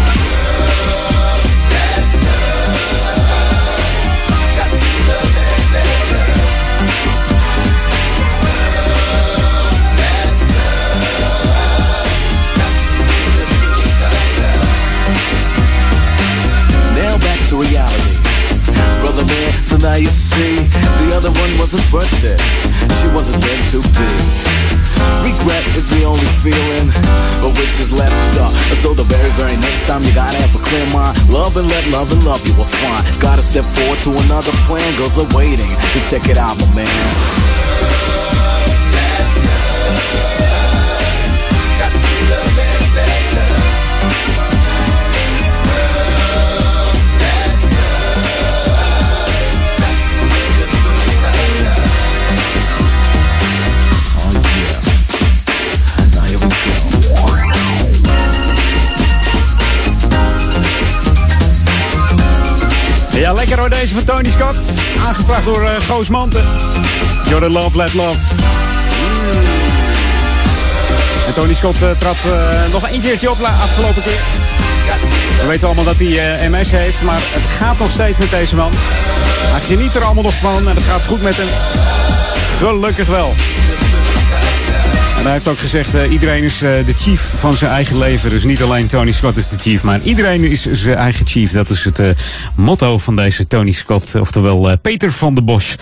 [16.97, 18.17] Now back to reality.
[19.01, 20.57] Brother man, so now you see,
[21.05, 22.41] the other one wasn't worth it.
[22.97, 24.78] She wasn't meant to be.
[25.23, 26.87] Regret is the only feeling
[27.45, 28.51] of which is left up.
[28.79, 31.17] So the very, very next time you gotta have a clear mind.
[31.29, 33.03] Love and let love and love you will find.
[33.21, 34.85] Gotta step forward to another plan.
[34.97, 36.89] Girls are waiting to check it out, my man.
[63.29, 64.57] Ja, lekker hoor deze van Tony Scott.
[65.05, 66.43] Aangevraagd door eh, Goos Manten.
[67.27, 68.19] You're love, let love.
[68.19, 69.39] Mm.
[71.27, 74.19] En Tony Scott eh, trad eh, nog een keertje op afgelopen keer.
[75.41, 78.71] We weten allemaal dat hij MS heeft, maar het gaat nog steeds met deze man.
[78.75, 81.47] Hij geniet er allemaal nog van en het gaat goed met hem.
[82.57, 83.35] Gelukkig wel.
[85.23, 88.29] Hij heeft ook gezegd, eh, iedereen is eh, de chief van zijn eigen leven.
[88.29, 91.51] Dus niet alleen Tony Scott is de chief, maar iedereen is zijn eigen chief.
[91.51, 92.09] Dat is het eh,
[92.55, 95.75] motto van deze Tony Scott, oftewel Peter van de Bosch.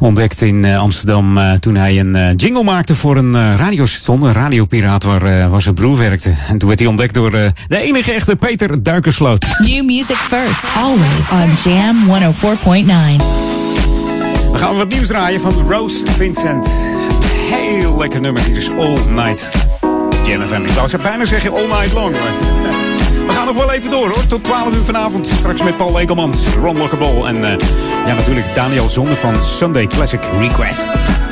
[0.00, 4.22] Ontdekt in Amsterdam toen hij een jingle maakte voor een radiostation.
[4.22, 6.34] Een radiopiraat waar, waar zijn broer werkte.
[6.48, 9.46] En toen werd hij ontdekt door de enige echte Peter Duikersloot.
[9.58, 13.24] New music first, always on Jam 104.9.
[14.52, 16.68] We gaan wat nieuws draaien van Rose Vincent
[17.70, 18.44] heel lekker nummer.
[18.44, 19.52] Dit is All Night
[20.26, 20.62] Jam FM.
[20.62, 22.16] Ik zou bijna zeggen All Night Long.
[23.26, 24.26] We gaan nog wel even door hoor.
[24.26, 25.26] Tot 12 uur vanavond.
[25.26, 27.66] Straks met Paul Ekelmans, Ron Lockerbol en eh,
[28.06, 31.29] ja, natuurlijk Daniel Zonne van Sunday Classic Request.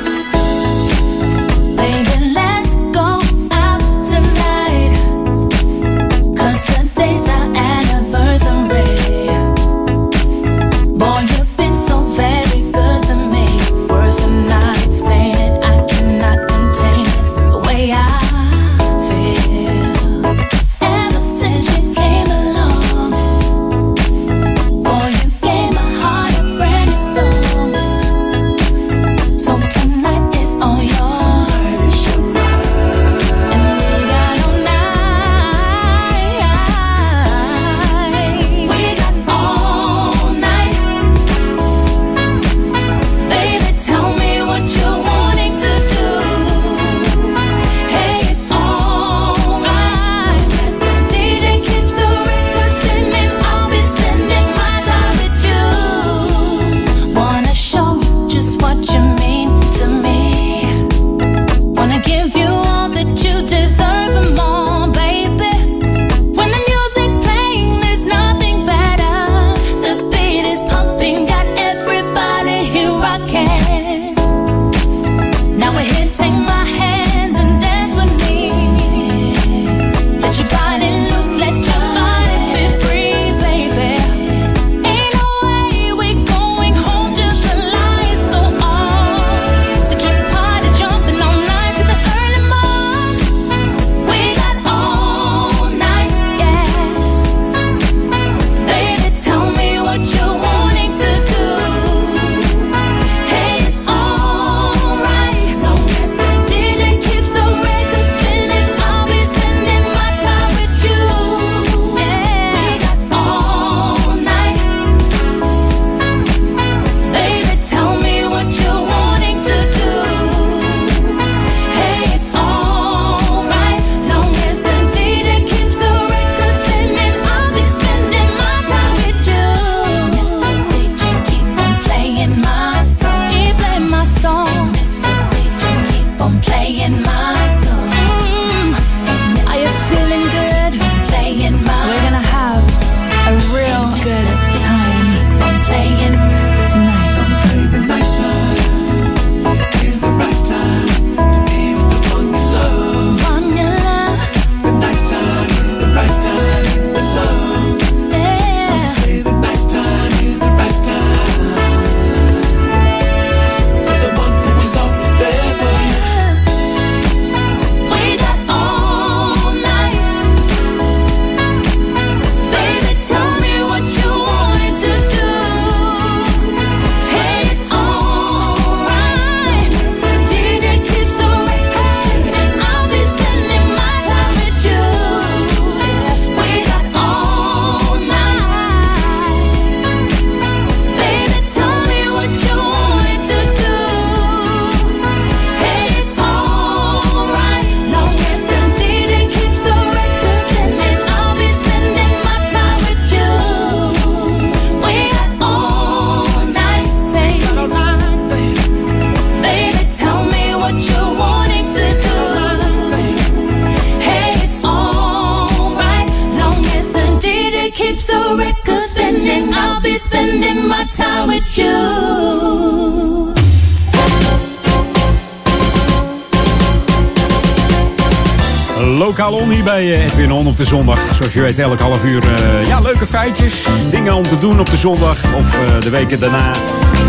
[231.29, 233.67] Zoals je weet, elk half uur eh, ja, leuke feitjes.
[233.91, 236.53] Dingen om te doen op de zondag of eh, de weken daarna.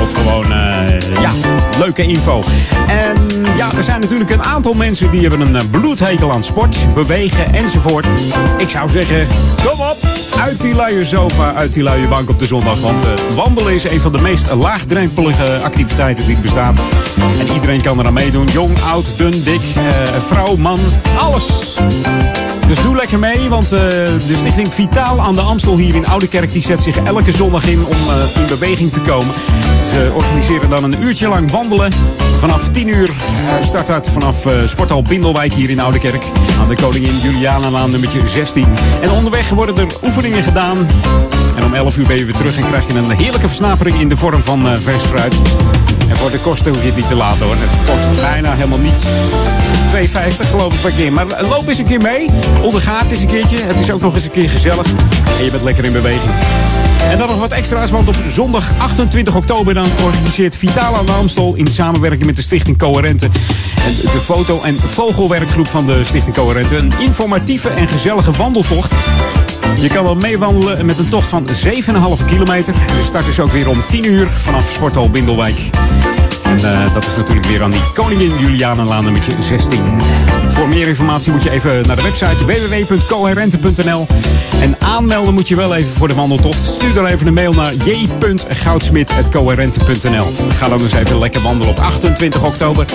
[0.02, 1.32] Of gewoon, eh, ja,
[1.78, 2.41] leuke info.
[2.88, 3.16] En
[3.58, 8.08] ja, er zijn natuurlijk een aantal mensen die hebben een bloedhekel aan sport, bewegen enzovoort.
[8.58, 9.28] Ik zou zeggen,
[9.66, 9.98] kom op,
[10.40, 12.80] uit die luie sofa, uit die luie bank op de zondag.
[12.80, 16.80] Want eh, wandelen is een van de meest laagdrempelige activiteiten die er bestaat.
[17.40, 18.48] En iedereen kan eraan meedoen.
[18.48, 19.84] Jong, oud, dun, dik, eh,
[20.20, 20.80] vrouw, man,
[21.18, 21.78] alles.
[22.68, 23.80] Dus doe lekker mee, want eh,
[24.28, 26.53] de stichting Vitaal aan de Amstel hier in Oudekerk...
[26.53, 27.98] die zet zich elke zondag in om
[28.36, 29.34] in beweging te komen.
[29.84, 31.91] Ze organiseren dan een uurtje lang wandelen.
[32.40, 36.24] Vanaf 10 uur eh, start dat vanaf eh, Sporthal Bindelwijk hier in Oudekerk.
[36.61, 38.68] Aan de Koningin Julianalaan nummertje 16.
[39.02, 40.78] En onderweg worden er oefeningen gedaan.
[41.56, 44.10] En om 11 uur ben je weer terug en krijg je een heerlijke versnapering in
[44.10, 45.36] de vorm van eh, vers fruit.
[46.20, 47.56] Voor de kosten hoef je het niet te laten hoor.
[47.60, 49.04] Het kost bijna helemaal niets.
[50.44, 51.14] 2,50 geloof ik per keer.
[51.14, 52.30] Maar loop eens een keer mee.
[52.62, 53.58] Ondergaat eens een keertje.
[53.58, 54.86] Het is ook nog eens een keer gezellig.
[55.38, 56.32] En je bent lekker in beweging.
[57.10, 61.12] En dan nog wat extra's, want op zondag 28 oktober dan organiseert Vitaal aan de
[61.12, 63.26] Amstel in samenwerking met de Stichting Coherente
[63.86, 68.94] en de foto- en vogelwerkgroep van de Stichting Coherente een informatieve en gezellige wandeltocht.
[69.76, 72.74] Je kan al meewandelen met een tocht van 7,5 kilometer.
[72.74, 75.70] De start is ook weer om 10 uur vanaf Sporthal Bindelwijk.
[76.50, 79.80] En eh, dat is natuurlijk weer aan die Koningin Julianenlaan nummer 16.
[80.48, 84.08] Voor meer informatie moet je even naar de website www.coherente.nl.
[84.62, 86.64] En aanmelden moet je wel even voor de wandeltocht.
[86.64, 90.26] Stuur dan even een mail naar j.goudsmit.coherente.nl.
[90.50, 92.86] Ga dan eens even lekker wandelen op 28 oktober.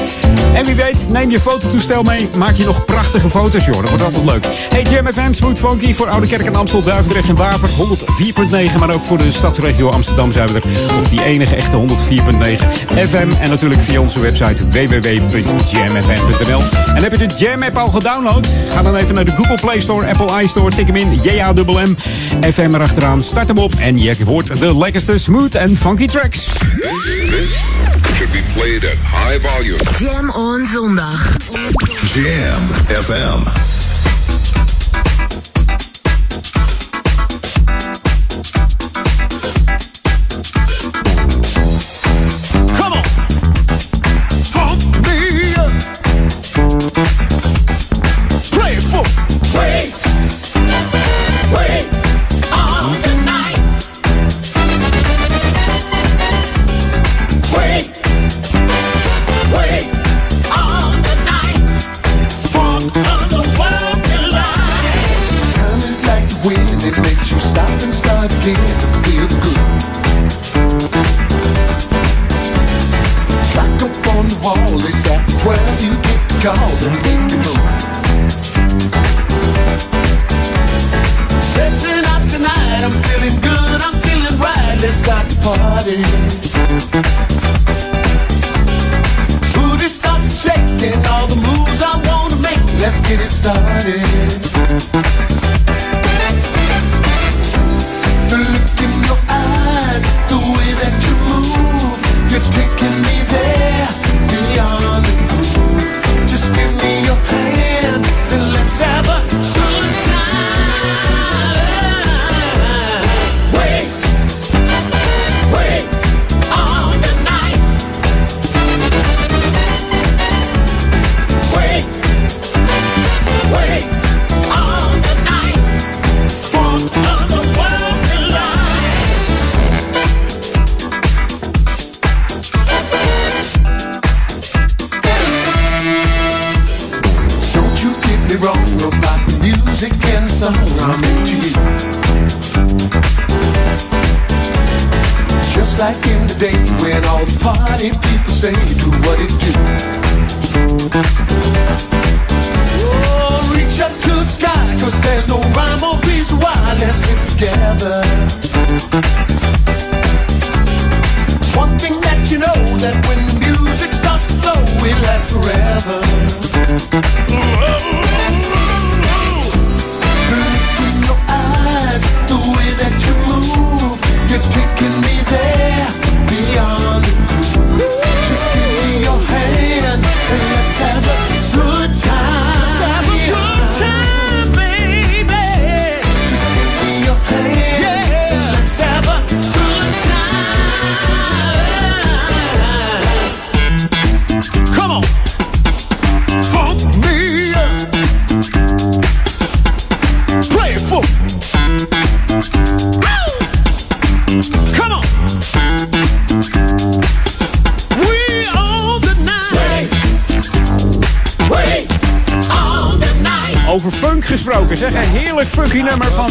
[0.54, 2.28] En wie weet, neem je fototoestel mee.
[2.36, 3.80] Maak je nog prachtige foto's, joh.
[3.80, 4.46] Dat wordt altijd leuk.
[4.70, 7.68] Hey, Jam FM, Smooth Funky voor Oude Kerk en Amstel, Duivendrecht en Waver.
[7.68, 10.62] 104.9, maar ook voor de stadsregio Amsterdam zijn we er
[10.98, 11.82] op die enige echte 104.9
[13.08, 13.28] FM.
[13.44, 16.62] En natuurlijk via onze website www.jamfm.nl.
[16.94, 18.48] En heb je de Jam app al gedownload?
[18.68, 21.96] Ga dan even naar de Google Play Store, Apple iStore, tik hem in, J-A-M-M,
[22.52, 26.44] FM erachteraan, start hem op en je hoort de lekkerste smooth en funky tracks.
[26.44, 26.58] This
[28.14, 28.96] should be played at
[29.26, 29.78] high volume.
[29.98, 31.36] Jam on zondag.
[32.14, 32.62] Jam
[33.02, 33.83] FM.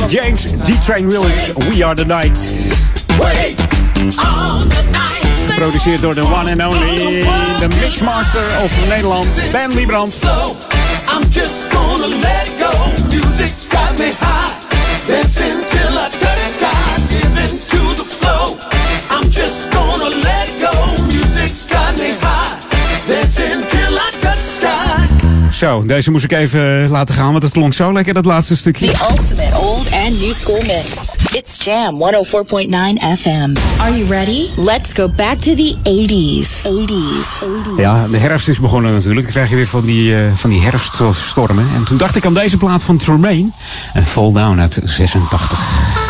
[0.08, 2.38] James D-Train Williams, We Are The Night.
[5.48, 7.24] Geproduceerd door de one and only,
[7.60, 10.14] de mixmaster of Nederland, Ben Liebrand.
[10.14, 10.56] So,
[11.08, 12.72] I'm just gonna let it go.
[13.10, 14.52] Music's got me high.
[15.08, 16.70] Dancing till I touch sky.
[17.10, 18.58] Giving to the flow.
[19.10, 21.04] I'm just gonna let it go.
[21.06, 22.58] Music's got me high.
[23.08, 25.08] Dancing till I touch sky.
[25.50, 28.86] Zo, deze moest ik even laten gaan, want het klonk zo lekker, dat laatste stukje.
[28.92, 29.63] The ultimate
[29.94, 31.16] and new school mix.
[31.34, 33.54] It's Jam 104.9 FM.
[33.80, 34.50] Are you ready?
[34.58, 36.68] Let's go back to the 80s.
[36.68, 37.48] 80s.
[37.78, 39.24] Ja, de herfst is begonnen natuurlijk.
[39.24, 41.68] Dan krijg je weer van die, eh, van die herfststormen.
[41.76, 43.50] En toen dacht ik aan deze plaat van Tremaine.
[43.94, 46.03] En Fall Down uit 86.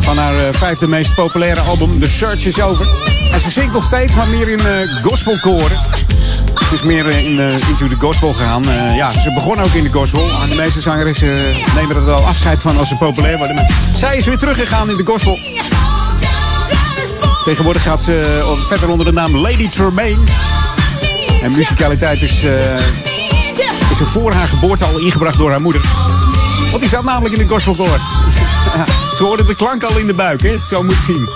[0.00, 2.88] Van haar eh, vijfde meest populaire album The Search is Over.
[3.32, 5.76] En ze zingt nog steeds, maar meer in eh, gospelkoren.
[6.54, 8.62] Het is meer eh, in, into the gospel gegaan.
[8.94, 10.28] ja, ze begon ook in de gospel.
[10.42, 11.28] En de meeste zangeressen
[11.74, 13.66] nemen er wel afscheid van als ze populair worden.
[13.94, 15.38] Zij is weer teruggegaan in de gospel.
[17.44, 20.22] Tegenwoordig gaat ze verder onder de naam Lady Tremaine.
[21.42, 22.78] En muzikaliteit is, uh,
[23.90, 25.80] is voor haar geboorte al ingebracht door haar moeder.
[26.70, 27.98] Want die zat namelijk in de gospelkoor.
[29.16, 30.56] ze hoorde de klank al in de buik, hè?
[30.68, 31.28] Zo moet zien.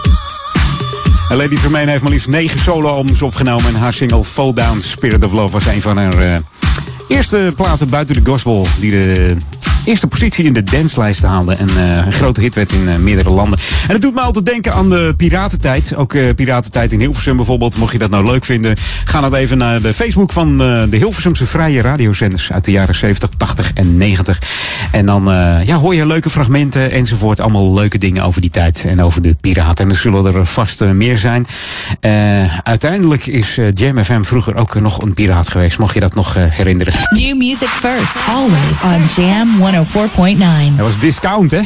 [1.29, 3.67] En Lady Tremaine heeft maar liefst negen solo-albums opgenomen.
[3.67, 6.39] En haar single Fall Down Spirit of Love was een van haar eh,
[7.09, 8.67] eerste platen buiten de gospel.
[8.79, 9.37] Die de
[9.85, 11.55] eerste positie in de danslijst haalde.
[11.55, 13.59] En eh, een grote hit werd in eh, meerdere landen.
[13.87, 15.95] En het doet me altijd denken aan de piratentijd.
[15.97, 17.77] Ook eh, piratentijd in Hilversum bijvoorbeeld.
[17.77, 21.47] Mocht je dat nou leuk vinden, ga dan even naar de Facebook van de Hilversumse
[21.47, 24.39] vrije radiozenders uit de jaren 70, 80 en 90.
[24.91, 27.41] En dan eh, ja, hoor je leuke fragmenten enzovoort.
[27.41, 29.85] Allemaal leuke dingen over die tijd en over de piraten.
[29.85, 31.47] En er zullen er vast eh, meer zijn.
[32.01, 35.79] Eh, uiteindelijk is Jam FM vroeger ook nog een piraat geweest.
[35.79, 36.93] Mocht je dat nog herinneren.
[37.11, 40.77] New music first, always on Jam 104.9.
[40.77, 41.61] Dat was Discount, hè?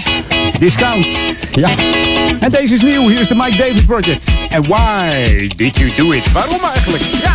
[0.59, 1.19] Discount.
[1.53, 1.71] Ja.
[2.41, 3.09] En deze is nieuw.
[3.09, 4.47] Hier is de Mike Davis Project.
[4.49, 6.33] En why did you do it?
[6.33, 7.03] Waarom eigenlijk?
[7.23, 7.35] Ja.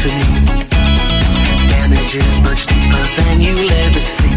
[0.00, 0.24] To me.
[1.68, 4.32] Damages much deeper than you'll ever see.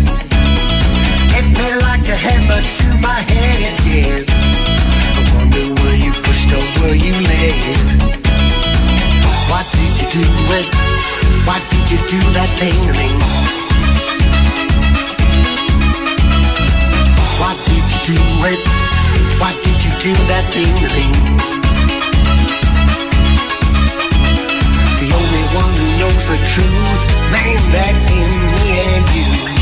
[1.31, 4.25] Hit me like a hammer to my head again.
[5.15, 7.79] I wonder were you pushed or were you led?
[9.47, 10.25] What did you do
[10.59, 10.67] it?
[11.47, 13.09] Why did you do that thing to me?
[17.39, 18.19] Why did you do
[18.51, 18.59] it?
[19.39, 21.72] Why did you do that thing to me?
[26.03, 29.52] Knows the truth, man, that's in me and you.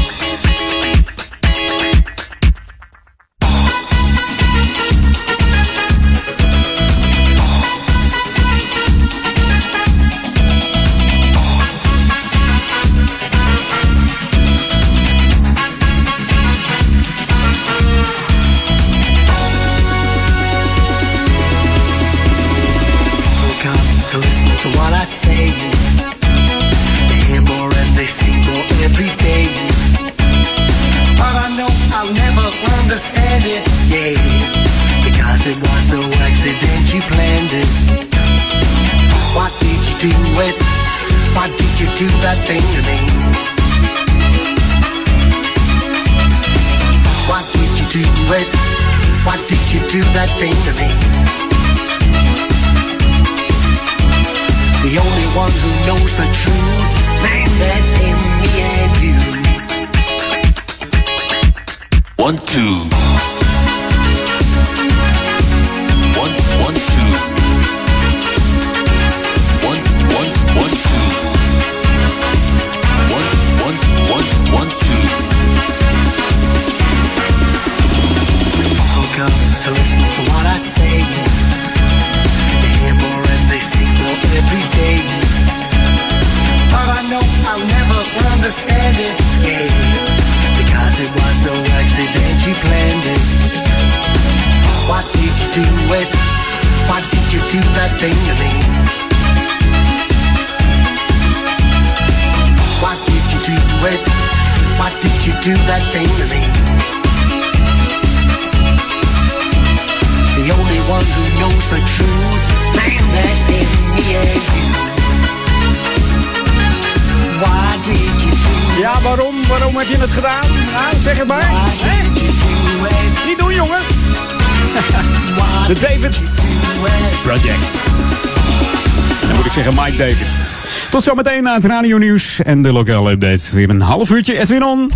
[131.11, 133.51] Zometeen na het radio nieuws en de lokale updates.
[133.51, 134.91] Weer een half uurtje Edwin On.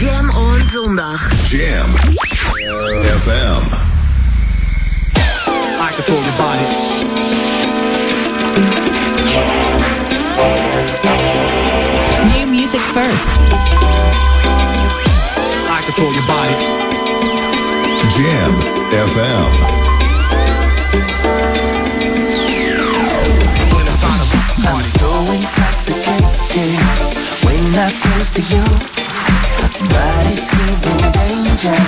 [0.00, 1.30] Jam on zondag.
[1.50, 1.90] Jam
[3.18, 3.62] FM.
[5.80, 6.66] I your body.
[12.34, 13.26] New music first.
[15.70, 16.56] I control your body.
[18.16, 18.54] Jam
[19.08, 19.67] FM.
[27.78, 27.92] love
[28.34, 28.62] to you.
[29.86, 30.48] Body's
[31.14, 31.78] danger.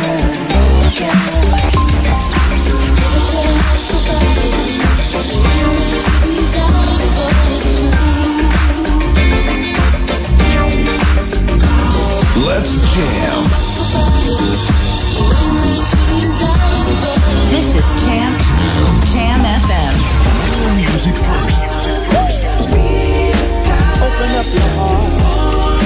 [12.47, 13.39] Let's jam.
[17.51, 18.33] This is Jam
[19.11, 19.95] Jam FM.
[20.77, 21.67] Music first.
[21.85, 22.47] Music first.
[24.01, 25.80] Open up your heart.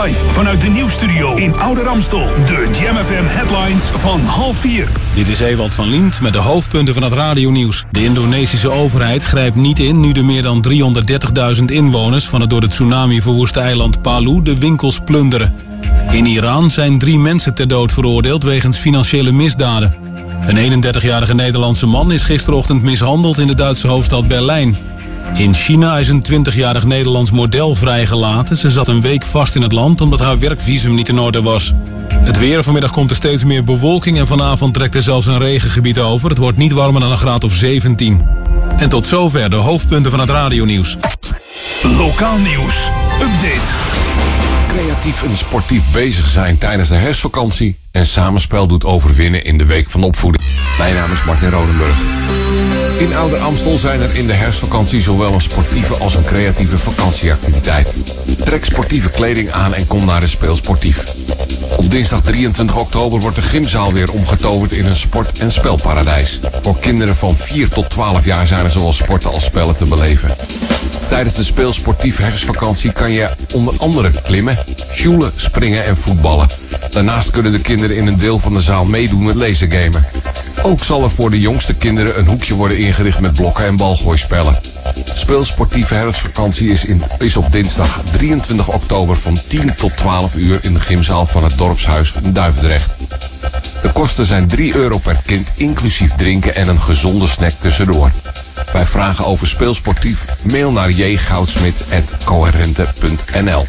[0.00, 2.26] Live vanuit de nieuwsstudio in Oude Ramstel.
[2.46, 2.96] De Jam
[3.26, 4.88] headlines van half vier.
[5.14, 7.84] Dit is Ewald van Liemt met de hoofdpunten van het radionieuws.
[7.90, 10.64] De Indonesische overheid grijpt niet in nu de meer dan
[11.58, 15.54] 330.000 inwoners van het door de tsunami verwoeste eiland Palu de winkels plunderen.
[16.10, 19.94] In Iran zijn drie mensen ter dood veroordeeld wegens financiële misdaden.
[20.46, 24.76] Een 31-jarige Nederlandse man is gisterochtend mishandeld in de Duitse hoofdstad Berlijn.
[25.34, 28.56] In China is een 20-jarig Nederlands model vrijgelaten.
[28.56, 31.72] Ze zat een week vast in het land omdat haar werkvisum niet in orde was.
[32.14, 35.98] Het weer, vanmiddag komt er steeds meer bewolking en vanavond trekt er zelfs een regengebied
[35.98, 36.28] over.
[36.28, 38.20] Het wordt niet warmer dan een graad of 17.
[38.76, 40.96] En tot zover de hoofdpunten van het radionieuws.
[41.82, 42.90] Lokaal nieuws.
[43.20, 44.00] Update.
[44.68, 49.90] Creatief en sportief bezig zijn tijdens de herfstvakantie en samenspel doet overwinnen in de week
[49.90, 50.44] van opvoeding.
[50.78, 51.96] Mijn naam is Martin Rodenburg.
[53.02, 58.21] In Ouder Amstel zijn er in de herfstvakantie zowel een sportieve als een creatieve vakantieactiviteit.
[58.44, 61.04] Trek sportieve kleding aan en kom naar de speelsportief.
[61.76, 66.40] Op dinsdag 23 oktober wordt de gymzaal weer omgetoverd in een sport- en spelparadijs.
[66.62, 70.36] Voor kinderen van 4 tot 12 jaar zijn er zowel sporten als spellen te beleven.
[71.08, 74.58] Tijdens de speelsportieve herfstvakantie kan je onder andere klimmen,
[74.92, 76.46] sjoelen, springen en voetballen.
[76.90, 80.06] Daarnaast kunnen de kinderen in een deel van de zaal meedoen met lasergamen.
[80.62, 84.54] Ook zal er voor de jongste kinderen een hoekje worden ingericht met blokken en balgooispellen.
[85.04, 88.31] Speelsportieve herfstvakantie is, in, is op dinsdag 23
[88.66, 92.90] oktober van 10 tot 12 uur in de gymzaal van het dorpshuis Duivendrecht.
[93.82, 98.10] De kosten zijn 3 euro per kind, inclusief drinken en een gezonde snack tussendoor.
[98.72, 103.66] Bij vragen over speelsportief, mail naar jgoudsmit.coherente.nl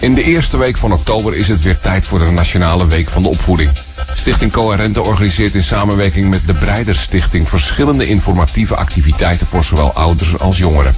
[0.00, 3.22] In de eerste week van oktober is het weer tijd voor de Nationale Week van
[3.22, 3.70] de Opvoeding.
[4.14, 10.58] Stichting Coherente organiseert in samenwerking met de Breiderstichting verschillende informatieve activiteiten voor zowel ouders als
[10.58, 10.94] jongeren.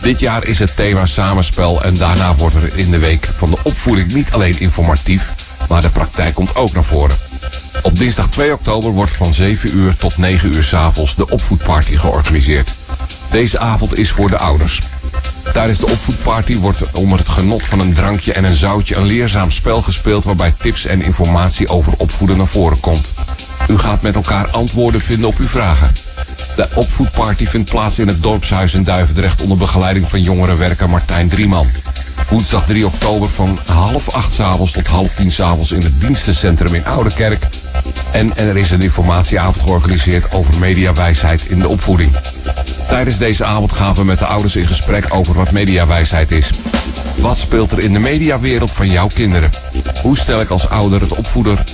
[0.00, 3.58] Dit jaar is het thema samenspel en daarna wordt er in de week van de
[3.62, 5.34] opvoeding niet alleen informatief,
[5.68, 7.16] maar de praktijk komt ook naar voren.
[7.82, 11.96] Op dinsdag 2 oktober wordt van 7 uur tot 9 uur 's avonds de opvoedparty
[11.96, 12.74] georganiseerd.
[13.30, 14.80] Deze avond is voor de ouders.
[15.52, 19.50] Tijdens de opvoedparty wordt onder het genot van een drankje en een zoutje een leerzaam
[19.50, 23.12] spel gespeeld waarbij tips en informatie over opvoeden naar voren komt.
[23.68, 25.92] U gaat met elkaar antwoorden vinden op uw vragen.
[26.56, 31.66] De opvoedparty vindt plaats in het dorpshuis in Duivendrecht onder begeleiding van jongerenwerker Martijn Drieman.
[32.28, 36.00] Woensdag 3 oktober van half acht 's avonds tot half tien 's avonds in het
[36.00, 37.48] dienstencentrum in Oudekerk.
[38.12, 42.10] En er is een informatieavond georganiseerd over mediawijsheid in de opvoeding.
[42.88, 46.50] Tijdens deze avond gaan we met de ouders in gesprek over wat mediawijsheid is.
[47.20, 49.50] Wat speelt er in de mediawereld van jouw kinderen?
[50.02, 51.64] Hoe stel ik als ouder het opvoeder?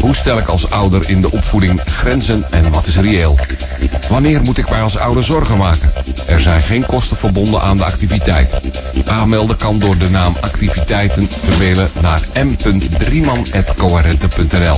[0.00, 3.36] Hoe stel ik als ouder in de opvoeding grenzen en wat is reëel?
[4.08, 5.92] Wanneer moet ik mij als ouder zorgen maken?
[6.26, 8.60] Er zijn geen kosten verbonden aan de activiteit.
[9.06, 14.76] Aanmelden kan door de naam activiteiten te mailen naar m.drieman.coherente.nl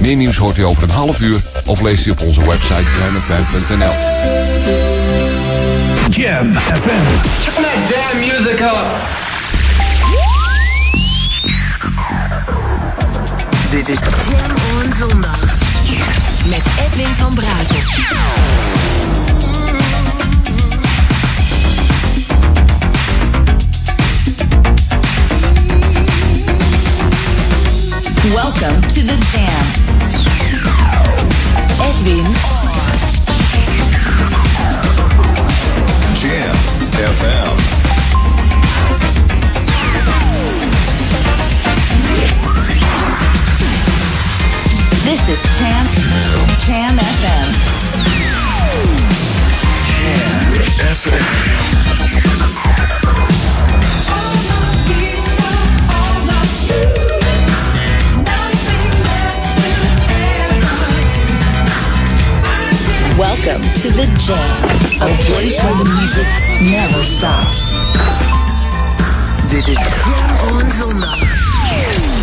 [0.00, 4.43] Meer nieuws hoort u over een half uur of leest u op onze website jamfm.nl
[6.10, 7.06] Jam FM.
[7.44, 8.86] Turn that damn music up.
[13.70, 13.98] Dit is
[14.28, 15.40] Jam on Zondag.
[16.48, 17.82] Met Edwin van Brakel.
[28.34, 29.66] Welcome to the Jam.
[31.80, 32.63] Edwin
[36.24, 36.56] Jam
[37.12, 37.56] FM.
[45.04, 45.84] This is Jam
[46.64, 47.74] Jam FM.
[63.18, 66.26] Welcome to the Jam, a place where the music
[66.60, 67.72] never stops.
[69.50, 71.18] Dit is Jam on Zondag.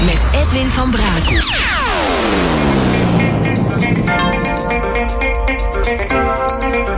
[0.06, 1.40] Met Edwin van Brakel.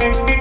[0.03, 0.32] Thank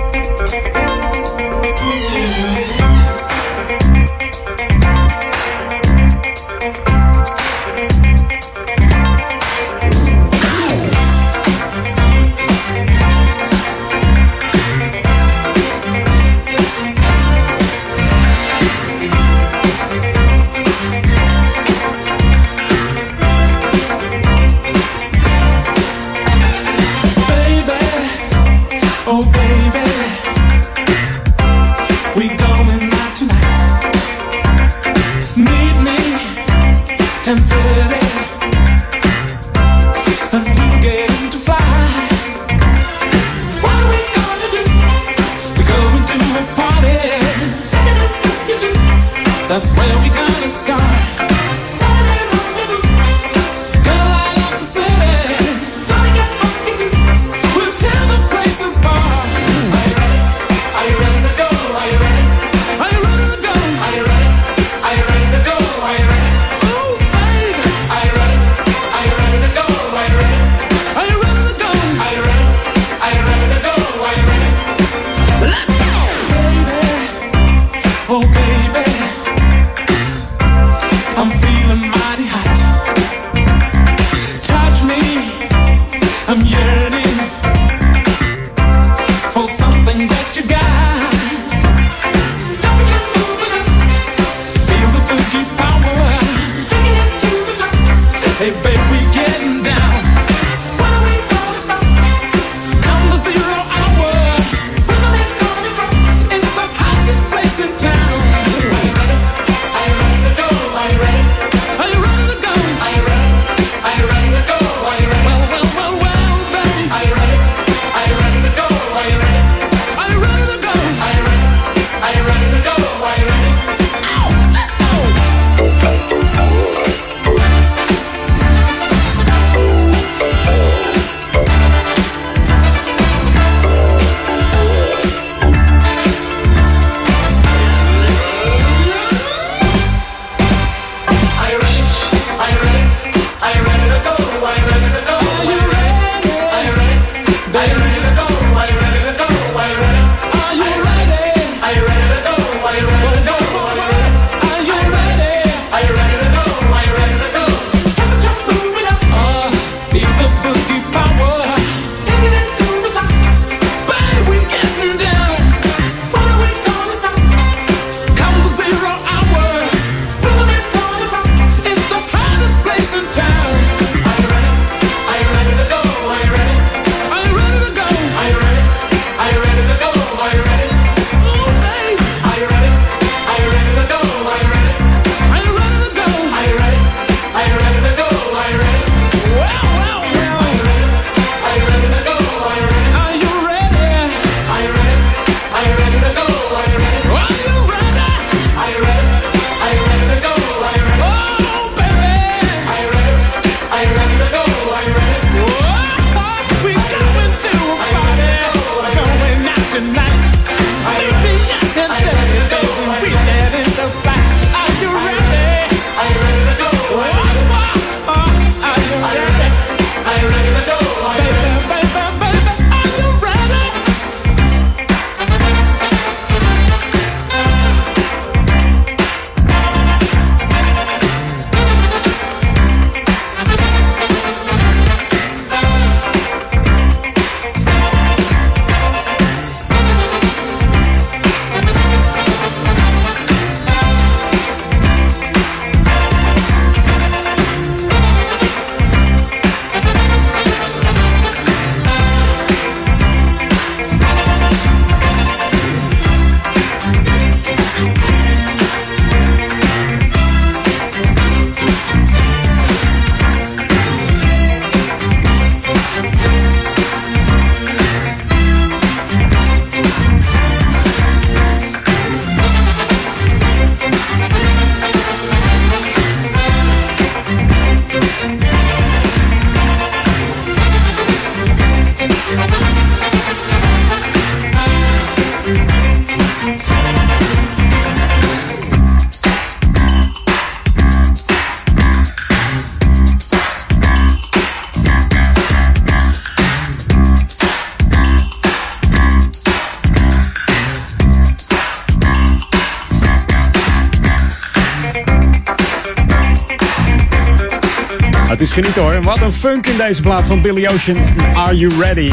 [308.53, 309.03] Geniet hoor.
[309.03, 310.99] Wat een funk in deze plaat van Billy Ocean.
[311.35, 312.13] Are you ready?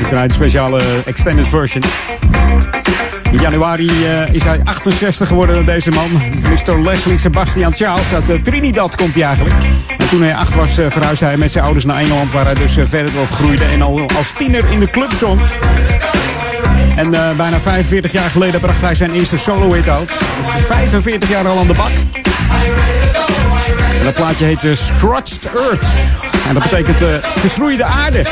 [0.00, 1.82] Ik draai een speciale extended version.
[3.30, 6.10] In januari eh, is hij 68 geworden, deze man.
[6.42, 6.80] Mr.
[6.80, 8.14] Leslie Sebastian Charles.
[8.14, 9.56] Uit eh, Trinidad komt hij eigenlijk.
[9.98, 12.32] En toen hij 8 was, eh, verhuisde hij met zijn ouders naar Engeland...
[12.32, 15.40] waar hij dus verder op groeide en al als tiener in de club zong.
[16.96, 20.08] En bijna 45 jaar geleden bracht hij zijn eerste solo-hit uit.
[20.08, 21.90] Dus 45 jaar al aan de bak.
[24.04, 25.86] Dat plaatje heet eh, Scorched Earth.
[26.48, 28.22] En dat betekent eh verschroeide aarde.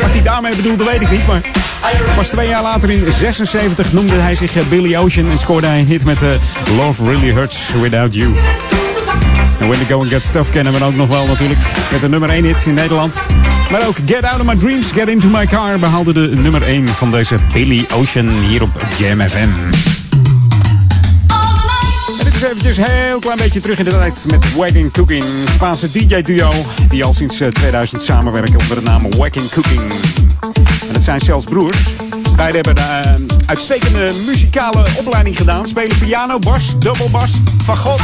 [0.00, 1.40] Wat hij daarmee bedoelde weet ik niet, maar...
[2.16, 5.78] Pas twee jaar later in 76 noemde hij zich eh, Billy Ocean en scoorde hij
[5.80, 6.20] een hit met
[6.76, 8.34] Love Really Hurts Without You.
[9.60, 11.60] En When the Going Get Stuff kennen we ook nog wel natuurlijk.
[11.92, 13.22] Met de nummer 1 hit in Nederland.
[13.70, 16.88] Maar ook Get Out of My Dreams, Get Into My Car behaalde de nummer 1
[16.88, 19.89] van deze Billy Ocean hier op Jam FM.
[22.40, 25.24] Is eventjes heel klein beetje terug in de tijd met Wagon Cooking.
[25.50, 26.50] Spaanse DJ-duo
[26.88, 29.80] die al sinds eh, 2000 samenwerken onder de naam Wagon Cooking.
[30.88, 31.78] En het zijn zelfs broers.
[32.36, 35.66] Beiden hebben een eh, uitstekende muzikale opleiding gedaan.
[35.66, 38.00] Spelen piano, bas, dubbelbas, fagot,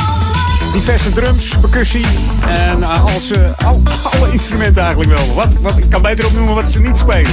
[0.73, 2.05] diverse drums, percussie
[2.49, 5.35] en eh, als, eh, al, alle instrumenten eigenlijk wel.
[5.35, 7.33] Wat, wat, ik kan beter opnoemen wat ze niet spelen.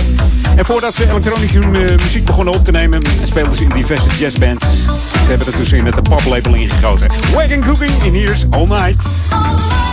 [0.55, 4.65] En voordat ze elektronische eh, muziek begonnen op te nemen, speelden ze in diverse jazzbands.
[5.33, 7.09] Hebben er dus in het poplabel ingegoten.
[7.33, 9.92] Wagon Cooking in Here's All Night.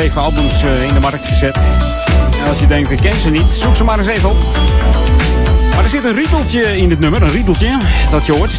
[0.00, 1.58] Zeven albums eh, in de markt gezet.
[2.42, 4.36] En als je denkt, ik ken ze niet, zoek ze maar eens even op.
[5.74, 7.78] Maar er zit een riedeltje in dit nummer, een riedeltje,
[8.10, 8.52] dat je hoort.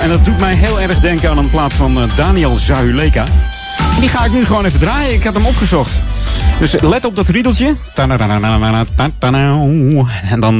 [0.00, 3.24] En dat doet mij heel erg denken aan een plaat van eh, Daniel Zahuleka.
[4.00, 6.02] Die ga ik nu gewoon even draaien, ik had hem opgezocht.
[6.58, 7.74] Dus let op dat riedeltje.
[10.30, 10.58] En dan,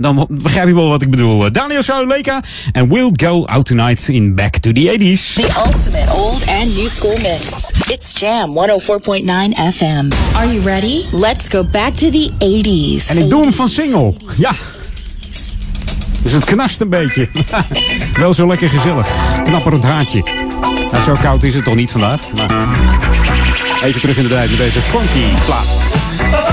[0.00, 1.52] dan begrijp je wel wat ik bedoel.
[1.52, 2.42] Daniel Sauleka
[2.72, 5.34] en We'll Go Out Tonight in Back to the 80s.
[5.34, 7.70] The ultimate old and new school mix.
[7.86, 10.08] It's Jam 104.9 FM.
[10.34, 11.04] Are you ready?
[11.12, 13.10] Let's go back to the 80s.
[13.10, 14.14] En ik doe hem van single.
[14.36, 14.54] Ja.
[16.22, 17.28] Dus het knast een beetje.
[18.12, 19.08] Wel zo lekker gezellig.
[19.42, 20.22] Knapperend haartje.
[20.90, 22.32] Nou, zo koud is het toch niet vandaag.
[22.34, 22.66] Maar
[23.82, 26.47] even terug in de tijd met deze funky plaat.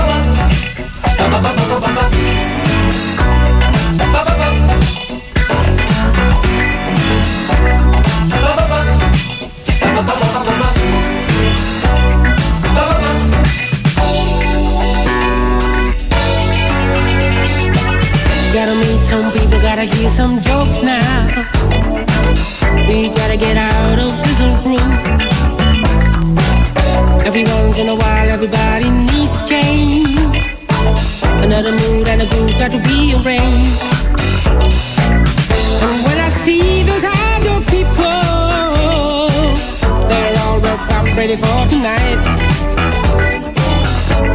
[41.36, 42.18] For tonight.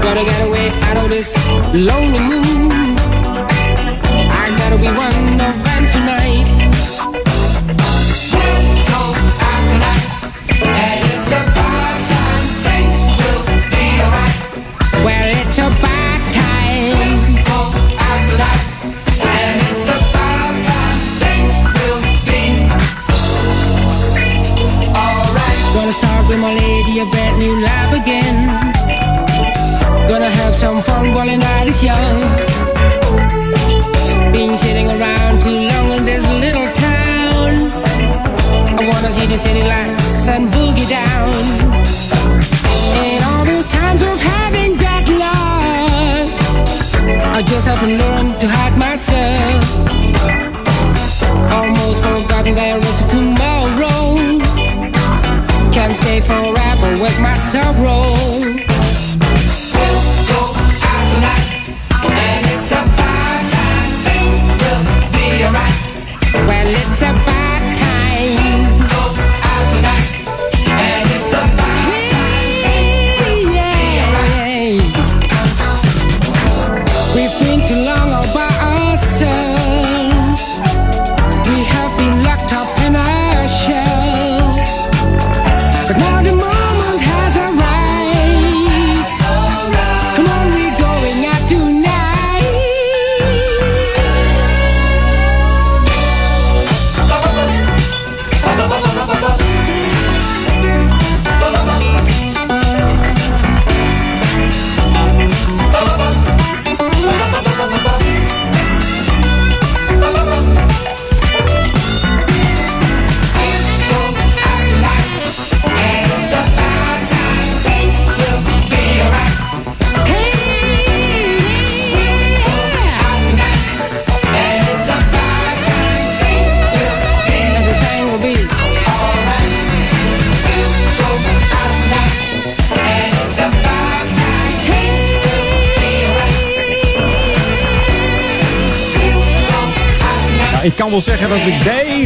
[0.03, 1.33] Gotta get away out of this
[1.73, 2.97] lonely mood.
[4.41, 5.60] I gotta be one of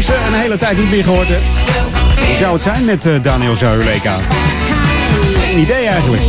[0.06, 1.42] deze een hele tijd niet meer gehoord heb.
[2.28, 4.18] Hoe zou het zijn met eh, Daniel Zuileka?
[5.40, 6.22] Geen idee eigenlijk.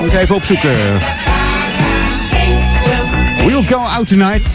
[0.00, 0.74] Moet even opzoeken.
[3.44, 4.48] We'll Go Out Tonight.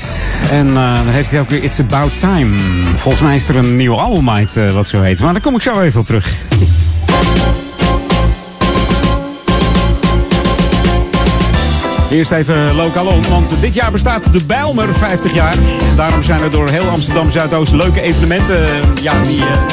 [0.52, 2.58] En eh, dan heeft hij ook weer It's About Time.
[2.96, 5.20] Volgens mij is er een nieuw album uit eh, wat zo heet.
[5.20, 6.36] Maar daar kom ik zo even op terug.
[12.12, 15.56] Eerst even lokaal om, want dit jaar bestaat de Bijlmer 50 jaar.
[15.96, 19.68] Daarom zijn er door heel Amsterdam Zuidoost leuke evenementen eh, ja, die, eh,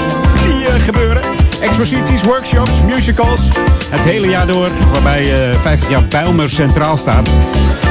[0.45, 1.48] die eh, gebeuren.
[1.61, 3.49] Exposities, workshops, musicals.
[3.91, 7.29] Het hele jaar door, waarbij eh 50 jaar Bijlmer centraal staat.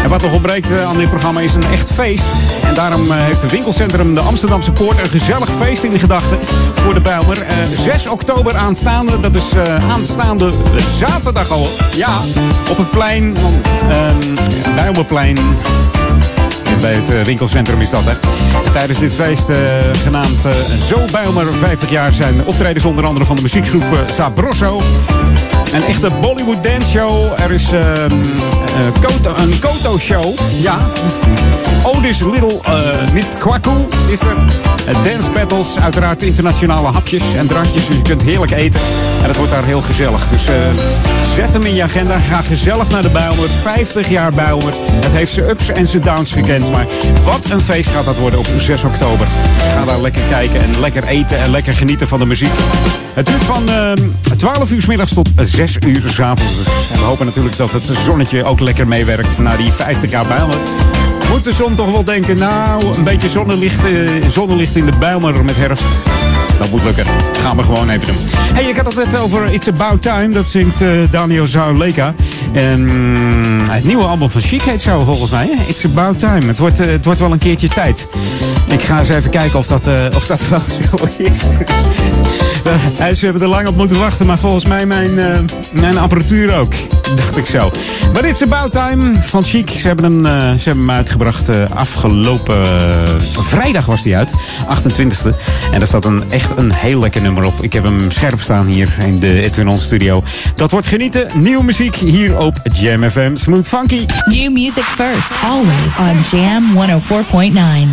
[0.03, 2.25] En wat nog ontbreekt eh, aan dit programma is een echt feest.
[2.63, 6.39] En daarom eh, heeft het winkelcentrum de Amsterdamse Poort een gezellig feest in de gedachten
[6.73, 7.41] voor de Bijlmer.
[7.41, 10.51] Eh, 6 oktober aanstaande, dat is eh, aanstaande
[10.97, 11.67] zaterdag al.
[11.95, 12.19] Ja,
[12.69, 13.35] op het plein,
[13.89, 14.09] eh,
[16.81, 16.81] Bijlmerplein.
[16.81, 18.11] Bij het eh, winkelcentrum is dat, hè.
[18.65, 19.57] En tijdens dit feest, eh,
[20.03, 20.51] genaamd eh,
[20.87, 24.81] Zo Bijlmer 50 jaar, zijn optredens onder andere van de muziekgroep eh, Sabroso.
[25.73, 27.39] Een echte Bollywood dance show.
[27.41, 30.33] Er is ehm, eh, Koto- een Koto-show.
[30.61, 30.77] Ja.
[31.83, 34.35] Otis Little uh, Miss Kwaku is er.
[34.87, 37.87] Eh, dance battles, uiteraard internationale hapjes en drankjes.
[37.87, 38.79] Dus je kunt heerlijk eten.
[39.21, 40.29] En het wordt daar heel gezellig.
[40.29, 40.55] Dus eh,
[41.35, 42.19] zet hem in je agenda.
[42.19, 43.49] Ga gezellig naar de Bijlmer.
[43.49, 44.73] 50 jaar Bijlmer.
[44.91, 46.71] Het heeft zijn ups en zijn downs gekend.
[46.71, 46.85] Maar
[47.23, 49.27] wat een feest gaat dat worden op 6 oktober.
[49.57, 52.53] Dus ga daar lekker kijken en lekker eten en lekker genieten van de muziek.
[53.13, 53.91] Het duurt van eh,
[54.37, 56.57] 12 uur 's middags tot 6 uur 's avonds.
[56.57, 56.91] Dus.
[56.91, 60.57] En we hopen natuurlijk dat het zonnetje ook lekker meewerkt naar die 50 jaar Bijlmer.
[61.37, 65.45] Moet de zon toch wel denken, nou, een beetje zonnelicht, eh, zonnelicht in de Bijlmer
[65.45, 65.85] met herfst.
[66.57, 67.05] Dat moet lukken.
[67.41, 68.15] Gaan we gewoon even doen.
[68.31, 70.29] hey, ik had het net over It's About Time.
[70.29, 72.13] Dat zingt eh, Daniel Zauleka.
[72.53, 75.45] En mm, het nieuwe album van Chic heet zo volgens mij.
[75.45, 75.63] Hè?
[75.67, 76.47] It's About Time.
[76.47, 78.07] Het wordt, eh, het wordt wel een keertje tijd.
[78.67, 80.59] Ik ga eens even kijken of dat, eh, of dat wel
[80.99, 81.39] zo is.
[83.19, 85.11] Ze hebben er lang op moeten wachten, maar volgens mij mijn,
[85.71, 86.73] mijn apparatuur ook.
[87.15, 87.71] Dacht ik zo.
[88.13, 89.69] Maar It's About Time van Chic.
[89.69, 90.23] Ze hebben hem,
[90.59, 92.67] ze hebben hem uitgebracht afgelopen
[93.43, 94.33] vrijdag was die uit.
[94.33, 95.35] 28e.
[95.71, 97.53] En daar staat een, echt een heel lekker nummer op.
[97.61, 100.23] Ik heb hem scherp staan hier in de Edwin On studio.
[100.55, 101.29] Dat wordt genieten.
[101.33, 103.35] Nieuwe muziek hier op Jam FM.
[103.35, 104.05] Smooth Funky.
[104.25, 106.63] New music first, always on Jam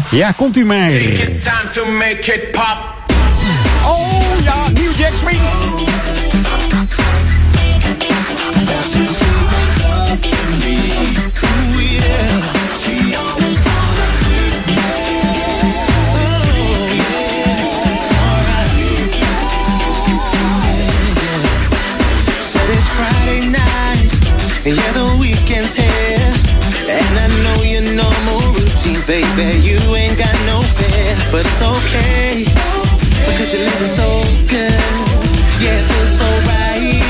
[0.05, 0.09] 104.9.
[0.11, 0.91] Ja, komt u maar.
[0.91, 2.79] It's time to make it pop.
[3.87, 5.41] Oh ja, New Jack Swing.
[29.07, 29.61] Baby.
[29.61, 32.45] You ain't got no fear, but it's okay.
[33.27, 34.09] Because you're living so
[34.49, 34.81] good.
[35.61, 37.05] Yeah, it feels so right.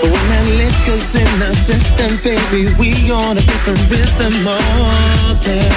[0.00, 5.68] But when that liquor's in our system, baby, we on a different rhythm all day.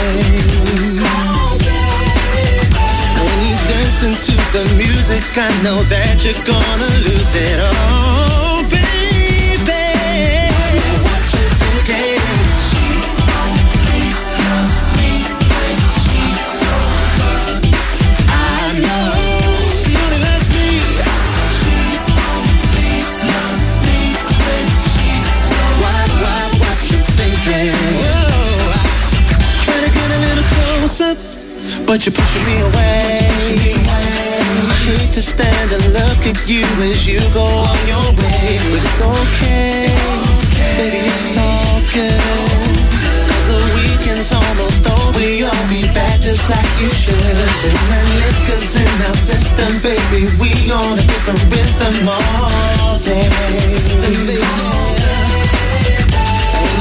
[3.23, 8.46] When you dancing to the music, I know that you're gonna lose it all,
[30.97, 31.13] closer,
[31.85, 33.29] but you're pushing me away.
[33.85, 38.81] I hate to stand and look at you as you go on your way, but
[38.81, 39.93] it's okay,
[40.77, 42.81] baby, it's all good.
[43.27, 47.37] 'Cause the weekend's almost over, you'll be back just like you should.
[47.61, 53.29] When that liquor's in our system, baby, we on a different rhythm all day.
[54.01, 54.17] When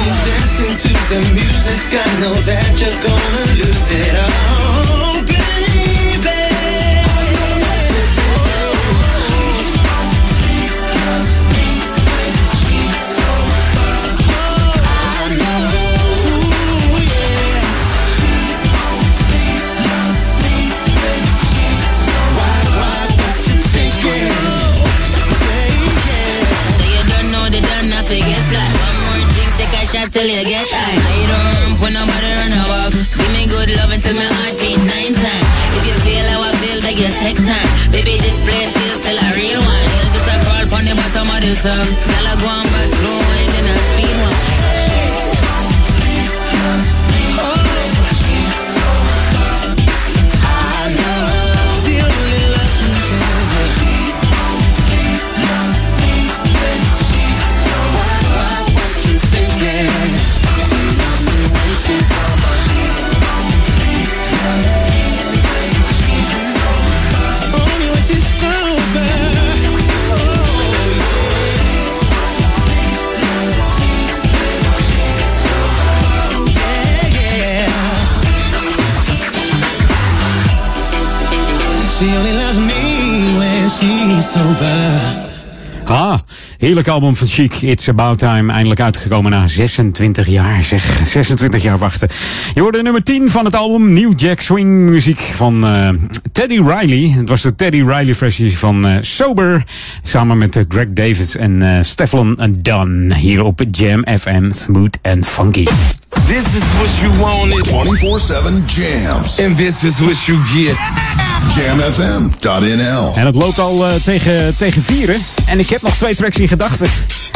[0.05, 1.46] you dancing to the music,
[1.89, 5.37] I know that you're gonna lose it all, baby.
[26.77, 28.69] So you don't know the done, I forget fly.
[28.85, 30.99] One more drink, take a shot till you get high.
[30.99, 32.93] I don't for nobody run a walk.
[32.93, 35.49] Give me good love until my heart beat nine times.
[35.79, 37.69] If you feel how I feel, beg you take time.
[37.93, 39.87] Baby, this place feels till I real one.
[40.05, 41.87] It's just a crawl on the bottom of the sub.
[42.09, 43.46] Girl, I go on back slow
[85.85, 86.19] Ah,
[86.59, 87.55] heerlijk album van Chic.
[87.55, 88.53] It's About Time.
[88.53, 90.65] Eindelijk uitgekomen na 26 jaar.
[90.65, 92.09] Zeg, 26 jaar wachten.
[92.55, 95.89] Je hoorde nummer 10 van het album New Jack Swing muziek van eh,
[96.33, 97.15] Teddy Riley.
[97.17, 99.65] Het was de Teddy Riley versie van eh, Sober.
[100.03, 103.13] Samen met eh, Greg Davis en Stefan Dunn.
[103.15, 104.51] Hier op Jam FM.
[104.51, 105.65] Smooth and funky.
[106.27, 107.67] This is what you wanted.
[107.67, 109.39] 24-7 jams.
[109.41, 110.77] And this is what you get.
[111.55, 113.13] jamfm.nl.
[113.15, 115.17] En het loopt al eh, tegen, tegen vieren.
[115.47, 116.89] En ik heb nog twee tracks in gedachten.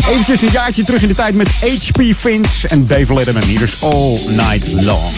[0.08, 2.14] Eventjes een jaartje terug in de tijd met H.P.
[2.16, 3.42] Finch en Dave Letterman.
[3.42, 5.12] Hier is All Night Long.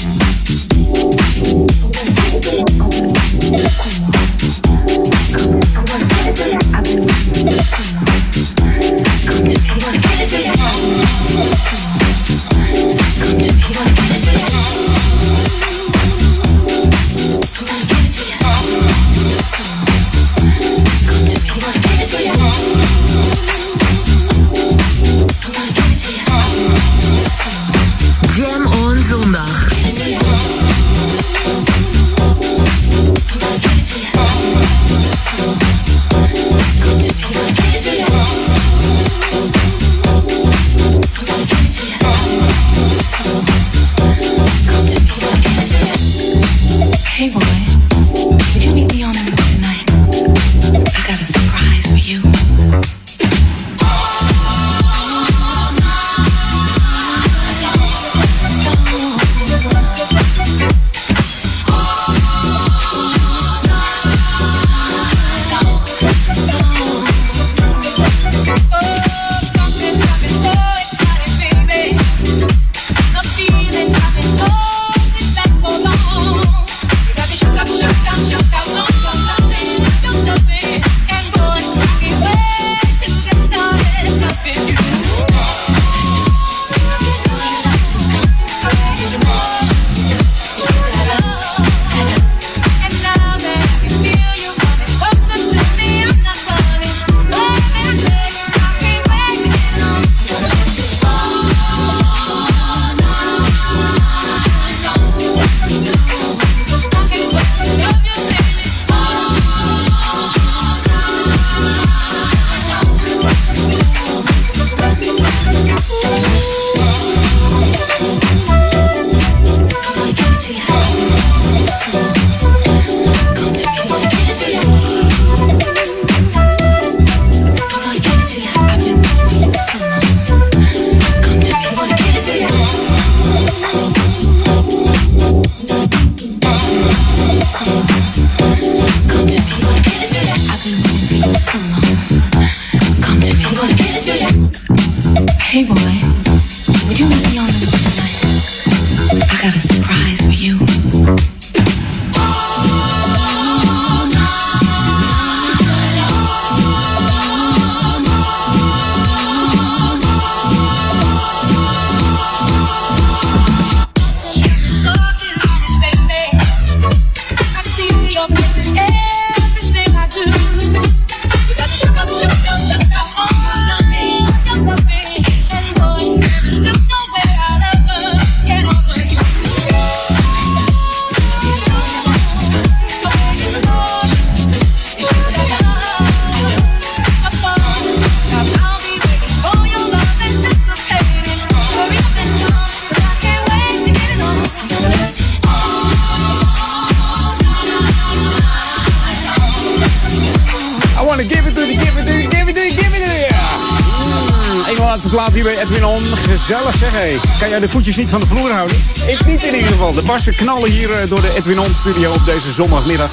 [207.52, 208.76] Jij de voetjes niet van de vloer houden?
[209.06, 209.92] Ik niet in ieder geval.
[209.92, 213.10] De bassen knallen hier eh, door de Edwin On studio op deze zondagmiddag.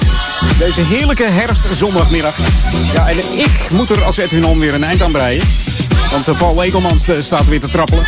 [0.58, 2.34] Deze heerlijke herfstzondagmiddag.
[2.92, 5.42] Ja, en ik moet er als Edwin On weer een eind aan breien.
[6.10, 8.04] Want eh, Paul Ekelmans eh, staat weer te trappelen.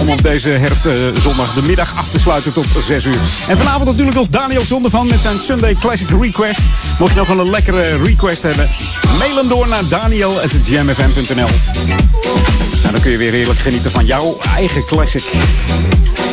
[0.00, 3.20] Om op deze herfstzondag de middag af te sluiten tot 6 uur.
[3.48, 6.60] En vanavond natuurlijk nog Daniel Zondervan met zijn Sunday Classic Request.
[6.98, 8.70] Mocht je nog een lekkere request hebben,
[9.18, 11.48] mail hem door naar daniel.jamfm.nl.
[12.82, 15.24] Nou, dan kun je weer heerlijk genieten van jouw eigen classic.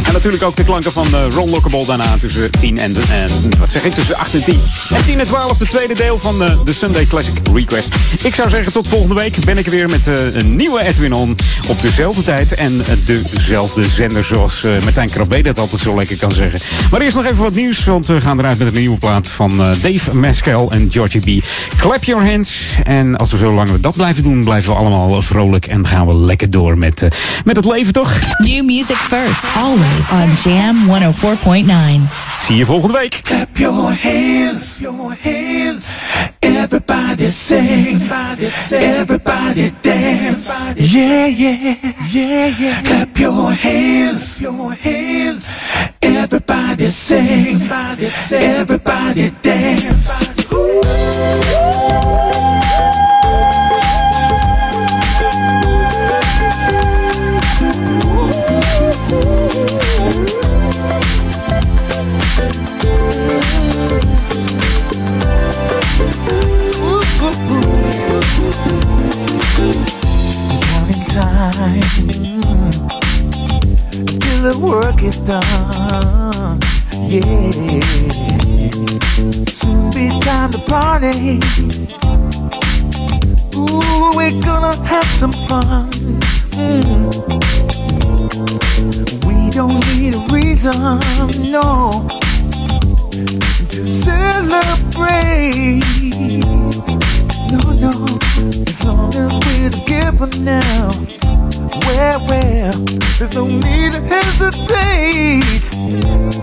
[0.04, 3.72] En natuurlijk ook de klanken van eh, Ron Lockable daarna tussen 10 en, en wat
[3.72, 4.62] zeg ik, tussen 8 en 10.
[4.90, 7.96] En 10 en 12 de tweede deel van eh, de Sunday Classic Request.
[8.24, 11.14] Ik zou zeggen tot volgende week ben ik er weer met eh, een nieuwe Edwin
[11.14, 11.36] On.
[11.68, 16.18] Op dezelfde tijd en eh, dezelfde zender zoals eh Martijn Krabbe dat altijd zo lekker
[16.18, 16.60] kan zeggen.
[16.92, 19.52] Maar eerst nog even wat nieuws, want we gaan eruit met een nieuwe plaat van
[19.52, 21.46] eh, Dave Mescal en Georgie B.
[21.78, 22.80] Clap your hands.
[22.84, 26.18] En als we zo lang dat blijven doen, blijven we allemaal vrolijk en gaan we
[26.18, 27.10] lekker door met, eh,
[27.44, 28.20] met het leven toch?
[28.38, 32.10] New music first, always on Jam 104.9.
[32.42, 33.20] Zie je volgende week.
[33.24, 34.89] Clap your hands, your hands.
[37.22, 40.48] Everybody sing, everybody dance.
[40.78, 41.76] Yeah, yeah,
[42.10, 42.82] yeah, yeah.
[42.84, 45.52] Clap your hands, your hands.
[46.02, 47.60] Everybody sing,
[48.32, 49.69] everybody dance.
[75.00, 76.60] Done.
[77.08, 77.52] Yeah.
[79.48, 81.40] Soon be time to party.
[83.56, 85.90] Ooh, we're gonna have some fun.
[86.60, 87.10] Mm.
[89.26, 91.00] We don't need a reason,
[91.50, 91.92] no,
[93.72, 95.82] to celebrate.
[97.52, 97.92] No, no,
[98.68, 101.19] as long as we're together now.
[101.90, 102.72] Well, well,
[103.18, 105.66] there's no need to hesitate.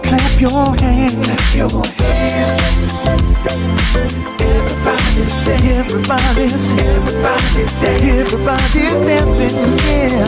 [0.02, 2.62] Clap your hands, clap your hands.
[4.42, 9.56] Everybody say, everybody say, everybody dance, everybody dancing,
[9.86, 10.26] yeah.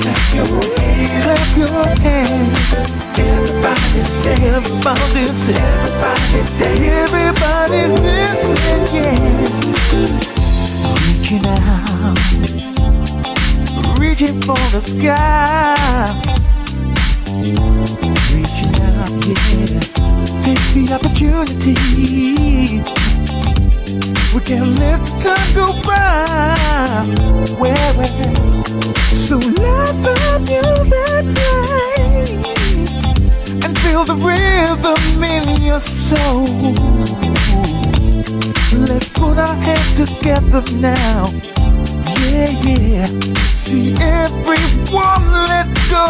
[0.00, 0.48] Clap your
[0.80, 2.60] hands, clap your hands.
[3.18, 9.18] Everybody say, everybody say, everybody dance, everybody dancing, yeah.
[11.04, 12.73] Reaching out,
[14.14, 16.06] reaching for the sky.
[18.30, 19.80] Reaching out, yeah.
[20.44, 21.74] Take the opportunity.
[24.32, 27.04] We can't let the time go by.
[27.58, 28.54] Well, well.
[29.26, 30.14] So let the
[30.46, 32.24] music play
[33.64, 36.46] and feel the rhythm in your soul.
[38.78, 41.53] Let's put our hands together now.
[42.24, 43.06] Yeah, yeah.
[43.54, 46.04] See everyone, let go.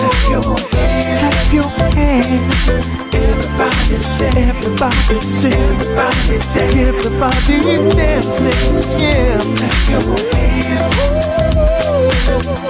[0.00, 1.20] Clap your hands.
[1.20, 2.88] Clap your hands.
[3.14, 7.56] Everybody say, everybody say, everybody dance, everybody
[7.96, 8.62] dancing,
[9.00, 9.40] yeah.
[9.56, 10.94] Clap your hands.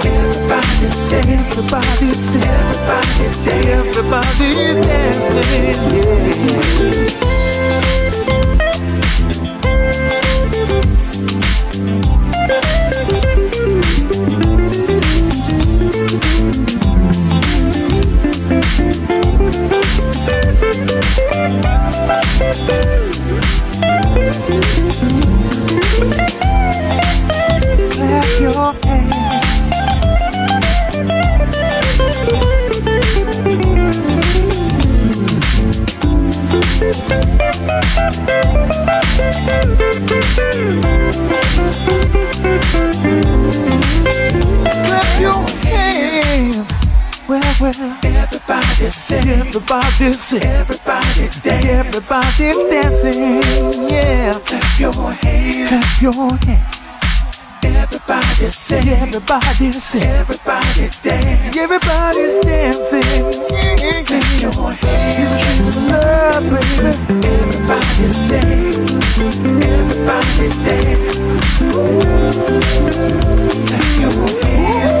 [0.05, 3.27] Everybody say, everybody say, everybody
[3.71, 4.49] everybody
[4.87, 5.49] dancing,
[6.81, 7.40] yeah.
[47.61, 47.73] Well,
[48.03, 50.33] everybody say, everybody dance,
[51.45, 54.33] everybody dancing, yeah.
[54.33, 56.77] Clap your hands, clap your hands.
[57.63, 59.69] Everybody say, everybody
[61.03, 63.25] dance, everybody's dancing,
[63.77, 64.01] yeah.
[64.07, 66.91] Clap your hands, love, baby.
[67.27, 68.41] Everybody say,
[69.69, 71.17] everybody dance.
[73.69, 75.00] Clap your hands.